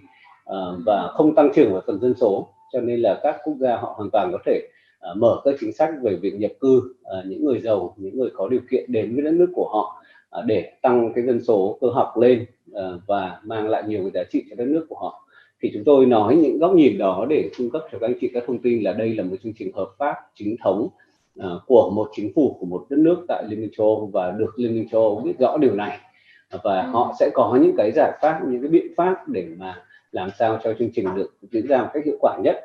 uh, 0.50 0.78
và 0.86 1.10
không 1.12 1.34
tăng 1.34 1.50
trưởng 1.54 1.72
vào 1.72 1.82
phần 1.86 2.00
dân 2.00 2.14
số 2.14 2.48
cho 2.72 2.80
nên 2.80 3.00
là 3.00 3.20
các 3.22 3.36
quốc 3.44 3.56
gia 3.60 3.76
họ 3.76 3.94
hoàn 3.96 4.10
toàn 4.10 4.30
có 4.32 4.38
thể 4.46 4.68
uh, 5.10 5.16
mở 5.16 5.40
các 5.44 5.54
chính 5.60 5.72
sách 5.72 5.90
về 6.02 6.16
việc 6.16 6.34
nhập 6.34 6.52
cư 6.60 6.94
uh, 7.00 7.26
những 7.26 7.44
người 7.44 7.60
giàu 7.60 7.94
những 7.96 8.18
người 8.18 8.30
có 8.34 8.48
điều 8.48 8.60
kiện 8.70 8.92
đến 8.92 9.14
với 9.14 9.24
đất 9.24 9.34
nước 9.34 9.48
của 9.54 9.68
họ 9.72 10.02
uh, 10.38 10.44
để 10.46 10.72
tăng 10.82 11.12
cái 11.14 11.24
dân 11.24 11.40
số 11.44 11.78
cơ 11.80 11.88
học 11.88 12.18
lên 12.18 12.46
uh, 12.70 12.76
và 13.06 13.40
mang 13.44 13.68
lại 13.68 13.82
nhiều 13.86 14.00
cái 14.02 14.10
giá 14.14 14.28
trị 14.30 14.44
cho 14.50 14.56
đất 14.56 14.68
nước 14.68 14.86
của 14.88 14.96
họ 14.96 15.22
thì 15.62 15.70
chúng 15.74 15.84
tôi 15.84 16.06
nói 16.06 16.36
những 16.36 16.58
góc 16.58 16.74
nhìn 16.74 16.98
đó 16.98 17.26
để 17.28 17.50
cung 17.58 17.70
cấp 17.70 17.82
cho 17.92 17.98
các 17.98 18.06
anh 18.06 18.18
chị 18.20 18.30
các 18.34 18.44
thông 18.46 18.62
tin 18.62 18.82
là 18.82 18.92
đây 18.92 19.14
là 19.14 19.24
một 19.24 19.36
chương 19.42 19.52
trình 19.58 19.72
hợp 19.74 19.88
pháp 19.98 20.14
chính 20.34 20.56
thống 20.64 20.88
uh, 21.40 21.44
của 21.66 21.90
một 21.90 22.10
chính 22.12 22.32
phủ 22.34 22.56
của 22.60 22.66
một 22.66 22.86
đất 22.90 22.98
nước 22.98 23.24
tại 23.28 23.44
Liên 23.48 23.60
minh 23.60 23.70
châu 23.76 23.86
Âu 23.86 24.10
và 24.12 24.30
được 24.30 24.58
Liên 24.58 24.74
minh 24.74 24.88
châu 24.90 25.02
Âu 25.02 25.20
biết 25.24 25.38
rõ 25.38 25.56
điều 25.56 25.74
này 25.74 25.98
và 26.64 26.82
ừ. 26.82 26.90
họ 26.90 27.14
sẽ 27.20 27.30
có 27.34 27.58
những 27.62 27.74
cái 27.76 27.92
giải 27.94 28.12
pháp 28.20 28.40
những 28.48 28.62
cái 28.62 28.70
biện 28.70 28.86
pháp 28.96 29.28
để 29.28 29.46
mà 29.58 29.85
làm 30.16 30.30
sao 30.38 30.58
cho 30.64 30.74
chương 30.78 30.90
trình 30.94 31.06
được 31.16 31.30
diễn 31.52 31.66
ra 31.66 31.82
một 31.82 31.88
cách 31.94 32.04
hiệu 32.04 32.16
quả 32.20 32.38
nhất. 32.44 32.56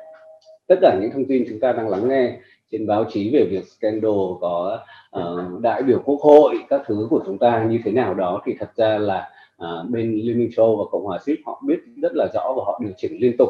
Tất 0.66 0.78
cả 0.80 0.98
những 1.00 1.10
thông 1.10 1.24
tin 1.24 1.44
chúng 1.48 1.60
ta 1.60 1.72
đang 1.72 1.88
lắng 1.88 2.08
nghe 2.08 2.38
trên 2.70 2.86
báo 2.86 3.04
chí 3.10 3.30
về 3.32 3.46
việc 3.50 3.64
scandal 3.64 4.12
có 4.40 4.78
uh, 5.18 5.60
đại 5.60 5.82
biểu 5.82 6.02
quốc 6.04 6.20
hội 6.20 6.54
các 6.68 6.82
thứ 6.86 7.06
của 7.10 7.22
chúng 7.26 7.38
ta 7.38 7.64
như 7.64 7.80
thế 7.84 7.92
nào 7.92 8.14
đó 8.14 8.42
thì 8.44 8.54
thật 8.58 8.70
ra 8.76 8.98
là 8.98 9.30
uh, 9.62 9.90
bên 9.90 10.20
liên 10.24 10.38
minh 10.38 10.50
châu 10.56 10.76
và 10.76 10.84
cộng 10.90 11.04
hòa 11.04 11.18
ship 11.18 11.46
họ 11.46 11.62
biết 11.66 11.78
rất 12.02 12.12
là 12.14 12.28
rõ 12.34 12.52
và 12.56 12.62
họ 12.66 12.80
điều 12.82 12.92
chỉnh 12.96 13.18
liên 13.20 13.36
tục. 13.38 13.48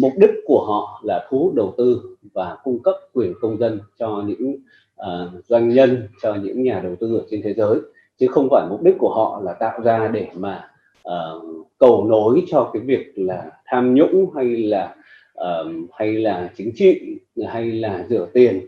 Mục 0.00 0.12
đích 0.16 0.30
của 0.46 0.64
họ 0.66 1.00
là 1.04 1.26
thu 1.30 1.38
hút 1.38 1.54
đầu 1.54 1.74
tư 1.78 2.16
và 2.34 2.56
cung 2.64 2.82
cấp 2.82 2.94
quyền 3.12 3.32
công 3.40 3.58
dân 3.58 3.80
cho 3.98 4.24
những 4.26 4.56
uh, 5.00 5.44
doanh 5.44 5.68
nhân 5.68 6.08
cho 6.22 6.34
những 6.34 6.62
nhà 6.62 6.80
đầu 6.84 6.96
tư 7.00 7.16
ở 7.16 7.26
trên 7.30 7.42
thế 7.42 7.54
giới 7.54 7.78
chứ 8.18 8.26
không 8.30 8.48
phải 8.50 8.66
mục 8.70 8.82
đích 8.82 8.94
của 8.98 9.14
họ 9.14 9.40
là 9.44 9.52
tạo 9.52 9.80
ra 9.80 10.08
để 10.08 10.28
mà 10.34 10.70
uh, 11.08 11.66
cầu 11.78 12.06
nối 12.08 12.42
cho 12.48 12.70
cái 12.72 12.82
việc 12.82 13.12
là 13.14 13.50
tham 13.66 13.94
nhũng 13.94 14.30
hay 14.34 14.46
là 14.46 14.96
uh, 15.40 15.72
hay 15.92 16.12
là 16.12 16.50
chính 16.56 16.72
trị 16.74 17.00
hay 17.48 17.72
là 17.72 18.06
rửa 18.08 18.28
tiền. 18.32 18.60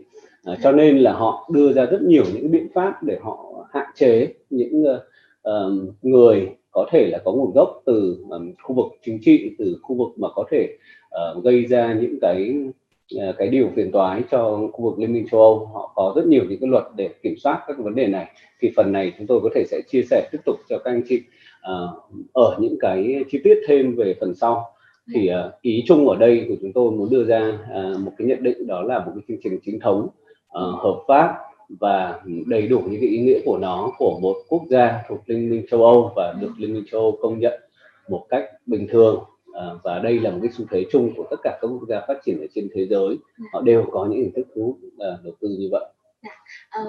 Uh, 0.51 0.57
cho 0.63 0.71
nên 0.71 0.99
là 0.99 1.13
họ 1.13 1.49
đưa 1.53 1.73
ra 1.73 1.85
rất 1.85 2.01
nhiều 2.01 2.23
những 2.33 2.51
biện 2.51 2.67
pháp 2.73 3.03
để 3.03 3.17
họ 3.21 3.67
hạn 3.73 3.87
chế 3.95 4.33
những 4.49 4.83
uh, 5.47 5.73
người 6.01 6.49
có 6.71 6.85
thể 6.91 7.07
là 7.11 7.19
có 7.25 7.31
nguồn 7.31 7.51
gốc 7.53 7.81
từ 7.85 8.25
um, 8.29 8.51
khu 8.63 8.75
vực 8.75 8.85
chính 9.05 9.19
trị 9.21 9.51
từ 9.57 9.77
khu 9.81 9.95
vực 9.95 10.09
mà 10.15 10.27
có 10.35 10.43
thể 10.51 10.77
uh, 11.37 11.43
gây 11.43 11.65
ra 11.65 11.93
những 12.01 12.19
cái 12.21 12.53
uh, 13.15 13.35
cái 13.37 13.47
điều 13.47 13.69
phiền 13.75 13.91
toái 13.91 14.21
cho 14.31 14.69
khu 14.73 14.83
vực 14.83 14.99
liên 14.99 15.13
minh 15.13 15.27
châu 15.31 15.41
Âu. 15.41 15.69
Họ 15.73 15.91
có 15.95 16.13
rất 16.15 16.27
nhiều 16.27 16.43
những 16.49 16.59
cái 16.59 16.69
luật 16.69 16.83
để 16.95 17.09
kiểm 17.23 17.35
soát 17.37 17.63
các 17.67 17.77
vấn 17.77 17.95
đề 17.95 18.07
này. 18.07 18.27
Thì 18.61 18.71
phần 18.75 18.91
này 18.91 19.13
chúng 19.17 19.27
tôi 19.27 19.39
có 19.43 19.49
thể 19.55 19.63
sẽ 19.67 19.81
chia 19.87 20.01
sẻ 20.09 20.29
tiếp 20.31 20.39
tục 20.45 20.55
cho 20.69 20.77
các 20.77 20.91
anh 20.91 21.01
chị 21.09 21.21
ở 22.33 22.57
những 22.59 22.77
cái 22.79 23.23
chi 23.31 23.39
tiết 23.43 23.61
thêm 23.67 23.95
về 23.95 24.15
phần 24.19 24.35
sau 24.35 24.65
thì 25.13 25.29
uh, 25.29 25.61
ý 25.61 25.83
chung 25.87 26.09
ở 26.09 26.15
đây 26.15 26.45
của 26.49 26.55
chúng 26.61 26.73
tôi 26.73 26.91
muốn 26.91 27.09
đưa 27.09 27.23
ra 27.23 27.59
uh, 27.71 27.99
một 27.99 28.11
cái 28.17 28.27
nhận 28.27 28.43
định 28.43 28.67
đó 28.67 28.81
là 28.81 28.99
một 28.99 29.11
cái 29.15 29.23
chương 29.27 29.37
trình 29.43 29.59
chính 29.65 29.79
thống 29.79 30.07
hợp 30.53 31.03
pháp 31.07 31.37
và 31.79 32.21
đầy 32.45 32.67
đủ 32.67 32.79
những 32.79 33.01
cái 33.01 33.09
ý 33.09 33.17
nghĩa 33.17 33.39
của 33.45 33.57
nó 33.57 33.91
của 33.97 34.19
một 34.21 34.35
quốc 34.47 34.61
gia 34.69 35.03
thuộc 35.09 35.19
Liên 35.25 35.49
minh 35.49 35.65
châu 35.71 35.83
Âu 35.83 36.11
và 36.15 36.33
được 36.41 36.51
Liên 36.57 36.73
minh 36.73 36.83
châu 36.91 37.01
Âu 37.01 37.17
công 37.21 37.39
nhận 37.39 37.61
một 38.09 38.25
cách 38.29 38.45
bình 38.65 38.87
thường. 38.89 39.23
Và 39.83 39.99
đây 39.99 40.19
là 40.19 40.31
một 40.31 40.37
cái 40.41 40.51
xu 40.57 40.65
thế 40.71 40.85
chung 40.91 41.11
của 41.15 41.25
tất 41.29 41.37
cả 41.43 41.57
các 41.61 41.67
quốc 41.67 41.87
gia 41.89 42.01
phát 42.07 42.17
triển 42.25 42.41
ở 42.41 42.47
trên 42.55 42.69
thế 42.73 42.85
giới. 42.85 43.17
Họ 43.53 43.61
đều 43.61 43.85
có 43.91 44.05
những 44.05 44.19
hình 44.19 44.31
thức 44.35 44.47
thu 44.55 44.61
hút 44.63 44.77
đầu 44.97 45.33
tư 45.41 45.55
như 45.59 45.67
vậy. 45.71 45.85
À, 46.71 46.81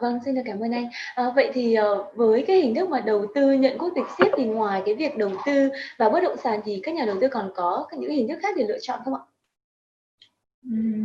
vâng, 0.00 0.18
xin 0.24 0.34
được 0.34 0.42
cảm 0.44 0.60
ơn 0.60 0.72
anh. 0.72 0.88
À, 1.14 1.32
vậy 1.36 1.50
thì 1.54 1.76
uh, 1.80 2.16
với 2.16 2.44
cái 2.46 2.56
hình 2.56 2.74
thức 2.74 2.88
mà 2.88 3.00
đầu 3.00 3.26
tư 3.34 3.52
nhận 3.52 3.78
quốc 3.78 3.92
tịch 3.94 4.04
xếp 4.18 4.28
thì 4.36 4.44
ngoài 4.44 4.82
cái 4.86 4.94
việc 4.94 5.16
đầu 5.16 5.30
tư 5.46 5.70
vào 5.98 6.10
bất 6.10 6.20
động 6.20 6.36
sản 6.44 6.60
thì 6.64 6.80
các 6.82 6.94
nhà 6.94 7.04
đầu 7.04 7.16
tư 7.20 7.28
còn 7.28 7.50
có 7.54 7.86
những 7.92 8.10
hình 8.10 8.28
thức 8.28 8.38
khác 8.42 8.56
để 8.56 8.64
lựa 8.68 8.78
chọn 8.80 9.00
không 9.04 9.14
ạ? 9.14 9.20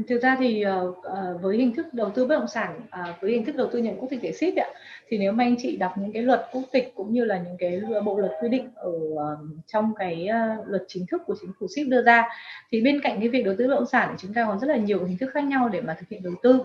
Thực 0.08 0.22
ra 0.22 0.38
thì 0.40 0.66
uh, 0.66 0.98
uh, 0.98 1.42
với 1.42 1.58
hình 1.58 1.76
thức 1.76 1.94
đầu 1.94 2.10
tư 2.10 2.28
bất 2.28 2.36
động 2.36 2.48
sản 2.48 2.80
uh, 2.80 3.22
với 3.22 3.32
hình 3.32 3.46
thức 3.46 3.56
đầu 3.56 3.70
tư 3.72 3.80
nhận 3.80 3.98
quốc 4.00 4.10
tịch 4.10 4.20
để 4.24 4.32
ship 4.32 4.56
ạ 4.56 4.68
thì 5.08 5.18
nếu 5.18 5.32
mà 5.32 5.44
anh 5.44 5.56
chị 5.60 5.78
đọc 5.78 5.92
những 5.98 6.12
cái 6.12 6.24
luật 6.24 6.48
quốc 6.52 6.64
tịch 6.72 6.92
cũng 6.96 7.14
như 7.14 7.26
là 7.26 7.38
những 7.38 7.58
cái 7.60 7.82
bộ 8.06 8.20
luật 8.20 8.32
quy 8.42 8.50
định 8.50 8.70
ở 8.76 8.92
uh, 8.92 9.20
trong 9.68 9.94
cái 10.00 10.28
luật 10.66 10.84
chính 10.88 11.06
thức 11.12 11.22
của 11.26 11.36
chính 11.42 11.52
phủ 11.60 11.68
ship 11.68 11.88
đưa 11.88 12.02
ra 12.02 12.30
thì 12.72 12.82
bên 12.82 13.02
cạnh 13.02 13.20
cái 13.20 13.30
việc 13.30 13.46
đầu 13.46 13.56
tư 13.58 13.68
bất 13.68 13.74
động 13.76 13.86
sản 13.86 14.10
thì 14.12 14.16
chúng 14.20 14.34
ta 14.34 14.46
còn 14.48 14.60
rất 14.60 14.68
là 14.68 14.78
nhiều 14.78 15.06
hình 15.06 15.18
thức 15.18 15.30
khác 15.34 15.44
nhau 15.44 15.70
để 15.70 15.82
mà 15.82 15.98
thực 16.00 16.10
hiện 16.10 16.24
đầu 16.24 16.34
tư. 16.44 16.62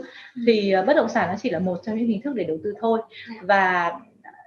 Thì 0.46 0.74
bất 0.86 0.96
động 0.96 1.08
sản 1.08 1.28
nó 1.28 1.34
chỉ 1.42 1.50
là 1.50 1.58
một 1.58 1.78
trong 1.82 1.96
những 1.96 2.06
hình 2.06 2.22
thức 2.22 2.34
để 2.34 2.44
đầu 2.44 2.58
tư 2.64 2.74
thôi. 2.80 3.00
Và 3.42 3.92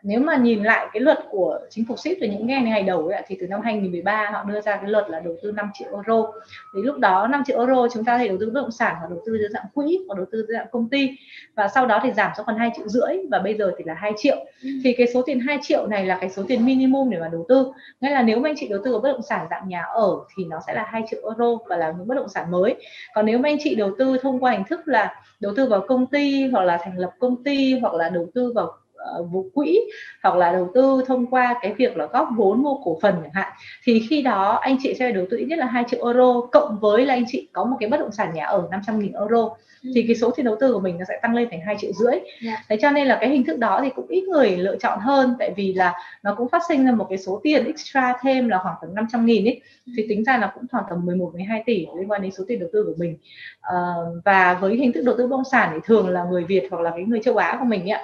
nếu 0.03 0.20
mà 0.20 0.38
nhìn 0.38 0.63
lại 0.63 0.88
cái 0.94 1.01
luật 1.01 1.20
của 1.29 1.60
chính 1.70 1.86
phủ 1.86 1.98
ship 1.98 2.12
từ 2.22 2.27
những 2.27 2.48
ngày 2.48 2.62
ngày 2.62 2.84
đầu 2.84 3.08
ấy, 3.08 3.24
thì 3.27 3.38
từ 3.39 3.48
năm 3.48 3.62
2013 3.62 4.29
họ 4.34 4.44
đưa 4.44 4.62
ra 4.62 4.75
cái 4.75 4.89
luật 4.89 5.10
là 5.10 5.20
đầu 5.20 5.36
tư 5.44 5.51
5 5.51 5.70
triệu 5.74 5.88
euro. 5.94 6.32
Thì 6.75 6.82
lúc 6.84 6.98
đó 6.98 7.27
5 7.27 7.44
triệu 7.46 7.58
euro 7.60 7.88
chúng 7.94 8.06
ta 8.06 8.18
thể 8.18 8.27
đầu 8.27 8.38
tư 8.39 8.46
bất 8.46 8.62
động 8.62 8.72
sản 8.72 8.96
hoặc 9.00 9.08
đầu 9.10 9.22
tư 9.25 9.38
dưới 9.38 9.50
dạng 9.53 9.65
quỹ 9.74 10.00
hoặc 10.08 10.15
đầu 10.15 10.25
tư 10.32 10.46
dưới 10.48 10.58
dạng 10.58 10.68
công 10.72 10.89
ty. 10.89 11.10
Và 11.56 11.68
sau 11.68 11.86
đó 11.86 12.00
thì 12.03 12.12
giảm 12.12 12.32
xuống 12.38 12.46
còn 12.46 12.58
2 12.58 12.72
triệu 12.77 12.88
rưỡi 12.88 13.18
và 13.32 13.39
bây 13.39 13.58
giờ 13.58 13.72
thì 13.77 13.84
là 13.88 13.94
2 13.94 14.12
triệu. 14.18 14.36
Ừ. 14.63 14.70
thì 14.84 14.94
cái 14.94 15.08
số 15.13 15.22
tiền 15.22 15.39
2 15.39 15.60
triệu 15.62 15.88
này 15.88 16.06
là 16.06 16.18
cái 16.22 16.29
số 16.29 16.44
tiền 16.48 16.65
minimum 16.65 17.10
để 17.10 17.20
mà 17.20 17.29
đầu 17.32 17.46
tư. 17.50 17.72
Nghĩa 18.01 18.10
là 18.10 18.22
nếu 18.22 18.39
mà 18.39 18.50
anh 18.50 18.56
chị 18.58 18.68
đầu 18.68 18.79
tư 18.84 18.91
vào 18.91 19.01
bất 19.01 19.12
động 19.12 19.22
sản 19.22 19.48
dạng 19.50 19.70
nhà 19.70 19.82
ở 19.82 20.20
thì 20.38 20.46
nó 20.46 20.60
sẽ 20.68 20.74
là 20.74 20.86
2 20.91 21.01
triệu 21.10 21.20
euro 21.24 21.58
và 21.70 21.77
là 21.77 21.94
những 21.98 22.08
bất 22.08 22.15
động 22.15 22.29
sản 22.29 22.51
mới. 22.51 22.75
Còn 23.15 23.25
nếu 23.25 23.38
mà 23.38 23.50
anh 23.50 23.58
chị 23.63 23.75
đầu 23.75 23.91
tư 23.98 24.18
thông 24.22 24.39
qua 24.44 24.51
hình 24.51 24.63
thức 24.70 24.88
là 24.88 25.22
đầu 25.39 25.53
tư 25.56 25.65
vào 25.70 25.86
công 25.88 26.06
ty 26.06 26.48
hoặc 26.48 26.63
là 26.63 26.77
thành 26.84 26.98
lập 26.98 27.12
công 27.20 27.44
ty 27.44 27.79
hoặc 27.79 27.94
là 27.94 28.10
đầu 28.10 28.27
tư 28.34 28.51
vào 28.56 28.72
uh, 29.20 29.53
quỹ 29.53 29.79
hoặc 30.24 30.36
là 30.36 30.51
đầu 30.51 30.72
tư 30.74 31.03
thông 31.08 31.25
qua 31.25 31.56
cái 31.62 31.74
việc 31.74 31.98
là 31.98 32.06
góp 32.06 32.29
vốn 32.36 32.63
mua 32.63 32.75
cổ 32.84 33.00
phần 33.01 33.15
chẳng 33.22 33.34
hạn 33.34 33.51
thì 33.84 34.03
khi 34.10 34.22
đó 34.22 34.60
anh 34.62 34.77
chị 34.84 34.94
sẽ 34.94 35.12
đầu 35.12 35.25
tư 35.29 35.38
ít 35.38 35.46
nhất 35.46 35.60
là 35.60 35.65
2 35.65 35.84
triệu 35.88 36.06
euro 36.06 36.41
cộng 36.51 36.79
với 36.79 37.06
là 37.06 37.13
anh 37.13 37.25
chị 37.27 37.48
có 37.53 37.65
một 37.65 37.77
cái 37.79 37.89
bất 37.89 38.00
động 38.00 38.12
sản 38.12 38.34
nhà 38.34 38.46
ở 38.46 38.68
500 38.72 39.00
nghìn 39.00 39.13
euro 39.13 39.50
ừ. 39.84 39.91
thì 39.96 40.03
cái 40.08 40.15
số 40.15 40.32
tiền 40.32 40.46
đầu 40.46 40.58
tư 40.60 40.74
của 40.74 40.79
mình 40.79 40.98
nó 40.98 41.06
sẽ 41.08 41.20
tăng 41.22 41.36
lên 41.36 41.48
thành 41.51 41.62
hai 41.65 41.75
triệu 41.79 41.91
rưỡi 41.94 42.12
yeah. 42.12 42.24
Dạ. 42.41 42.63
thế 42.70 42.77
cho 42.82 42.91
nên 42.91 43.08
là 43.08 43.18
cái 43.22 43.29
hình 43.29 43.46
thức 43.46 43.60
đó 43.60 43.79
thì 43.84 43.89
cũng 43.96 44.08
ít 44.08 44.24
người 44.24 44.58
lựa 44.58 44.75
chọn 44.77 45.00
hơn 45.00 45.36
tại 45.39 45.53
vì 45.56 45.74
là 45.74 45.94
nó 46.24 46.36
cũng 46.36 46.50
phát 46.50 46.62
sinh 46.68 46.86
ra 46.86 46.91
một 46.91 47.06
cái 47.10 47.18
số 47.18 47.39
tiền 47.44 47.65
extra 47.65 48.13
thêm 48.22 48.50
là 48.50 48.60
khoảng 48.63 48.75
tầm 48.82 48.96
500 48.96 49.25
nghìn 49.25 49.48
ấy 49.48 49.62
ừ. 49.86 49.94
thì 49.98 50.06
tính 50.10 50.24
ra 50.24 50.38
là 50.38 50.51
cũng 50.56 50.63
khoảng 50.72 50.84
tầm 50.89 51.06
11 51.06 51.32
12 51.34 51.63
tỷ 51.65 51.88
liên 51.98 52.12
quan 52.12 52.22
đến 52.22 52.32
số 52.32 52.44
tiền 52.48 52.60
đầu 52.60 52.70
tư 52.74 52.84
của 52.84 52.96
mình 52.98 53.18
uh, 53.60 54.24
và 54.25 54.53
với 54.53 54.75
hình 54.75 54.94
thức 54.94 55.03
đầu 55.06 55.15
tư 55.18 55.27
bất 55.27 55.38
động 55.38 55.44
sản 55.51 55.70
thì 55.74 55.79
thường 55.86 56.10
là 56.10 56.24
người 56.24 56.44
Việt 56.44 56.68
hoặc 56.72 56.82
là 56.82 56.91
cái 56.91 57.03
người 57.03 57.20
châu 57.24 57.38
Á 57.38 57.58
của 57.60 57.65
mình 57.65 57.91
ạ 57.91 58.01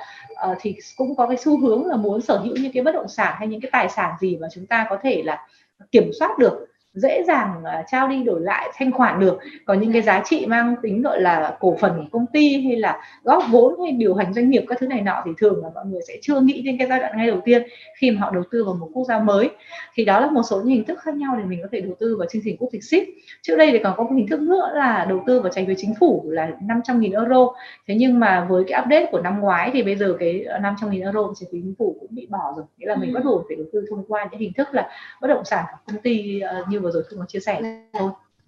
uh, 0.52 0.58
thì 0.62 0.76
cũng 0.96 1.16
có 1.16 1.28
cái 1.28 1.38
xu 1.38 1.60
hướng 1.60 1.86
là 1.86 1.98
muốn 1.98 2.22
sở 2.22 2.38
hữu 2.38 2.56
những 2.56 2.72
cái 2.72 2.84
bất 2.84 2.92
động 2.92 3.08
sản 3.08 3.36
hay 3.38 3.48
những 3.48 3.62
cái 3.62 3.70
tài 3.72 3.90
sản 3.90 4.16
gì 4.20 4.38
mà 4.38 4.48
chúng 4.54 4.66
ta 4.66 4.88
có 4.90 4.98
thể 5.04 5.24
là 5.26 5.48
kiểm 5.92 6.12
soát 6.20 6.38
được 6.40 6.68
dễ 6.96 7.24
dàng 7.24 7.54
uh, 7.60 7.86
trao 7.88 8.08
đi 8.08 8.24
đổi 8.24 8.42
lại 8.42 8.70
thanh 8.78 8.92
khoản 8.92 9.20
được. 9.20 9.38
Còn 9.66 9.80
những 9.80 9.94
cái 9.94 10.02
giá 10.02 10.22
trị 10.26 10.46
mang 10.46 10.76
tính 10.82 11.02
gọi 11.02 11.22
là 11.22 11.58
cổ 11.60 11.78
phần 11.80 11.92
của 11.98 12.06
công 12.12 12.26
ty 12.34 12.62
hay 12.62 12.76
là 12.76 13.02
góp 13.24 13.44
vốn 13.52 13.76
hay 13.84 13.92
điều 13.92 14.16
hành 14.16 14.34
doanh 14.34 14.50
nghiệp 14.50 14.66
các 14.68 14.80
thứ 14.80 14.88
này 14.88 15.02
nọ 15.02 15.22
thì 15.26 15.32
thường 15.38 15.64
là 15.64 15.70
mọi 15.76 15.86
người 15.86 16.02
sẽ 16.08 16.14
chưa 16.22 16.40
nghĩ 16.40 16.62
đến 16.62 16.78
cái 16.78 16.88
giai 16.88 17.00
đoạn 17.00 17.18
ngay 17.18 17.28
đầu 17.28 17.42
tiên 17.46 17.64
khi 17.98 18.12
mà 18.12 18.22
họ 18.22 18.32
đầu 18.32 18.44
tư 18.52 18.64
vào 18.64 18.74
một 18.74 18.90
quốc 18.94 19.04
gia 19.08 19.20
mới. 19.20 19.50
Thì 19.94 20.06
đó 20.06 20.20
là 20.20 20.30
một 20.30 20.42
số 20.50 20.58
những 20.58 20.68
hình 20.68 20.86
thức 20.86 21.00
khác 21.00 21.16
nhau 21.16 21.36
để 21.38 21.44
mình 21.44 21.60
có 21.62 21.68
thể 21.72 21.82
đầu 21.82 21.94
tư 22.00 22.16
vào 22.20 22.28
chương 22.32 22.42
trình 22.46 22.58
quốc 22.60 22.70
tịch 22.72 22.84
ship 22.84 23.04
trước 23.42 23.56
đây 23.56 23.72
thì 23.72 23.80
còn 23.84 23.94
có 23.98 24.04
một 24.04 24.12
hình 24.16 24.28
thức 24.28 24.42
nữa 24.42 24.72
là 24.74 25.06
đầu 25.10 25.24
tư 25.28 25.40
vào 25.40 25.52
trái 25.52 25.66
phiếu 25.66 25.76
chính 25.78 25.94
phủ 26.00 26.24
là 26.28 26.52
500.000 26.62 27.22
euro. 27.22 27.48
Thế 27.88 27.96
nhưng 27.98 28.20
mà 28.20 28.46
với 28.50 28.64
cái 28.68 28.82
update 28.82 29.06
của 29.12 29.22
năm 29.22 29.40
ngoái 29.40 29.70
thì 29.74 29.84
bây 29.84 29.96
giờ 29.96 30.16
cái 30.20 30.46
500.000 30.62 31.02
euro 31.02 31.34
trái 31.40 31.48
phiếu 31.52 31.62
chính 31.64 31.76
phủ 31.80 31.98
cũng 32.00 32.10
bị 32.12 32.28
bỏ 32.30 32.54
rồi. 32.56 32.66
Nghĩa 32.78 32.88
là 32.88 32.96
mình 32.96 33.14
bắt 33.14 33.24
buộc 33.26 33.46
phải 33.48 33.56
đầu 33.56 33.66
tư 33.74 33.86
thông 33.90 34.06
qua 34.08 34.28
những 34.32 34.40
hình 34.40 34.54
thức 34.58 34.68
là 34.72 34.90
bất 35.22 35.28
động 35.28 35.46
sản 35.46 35.66
công 35.88 36.02
ty 36.02 36.42
uh, 36.62 36.70
như 36.70 36.80
vừa 36.86 36.92
rồi 36.92 37.04
Phương 37.10 37.20
có 37.20 37.26
chia 37.26 37.40
sẻ 37.40 37.62
thôi 37.94 38.12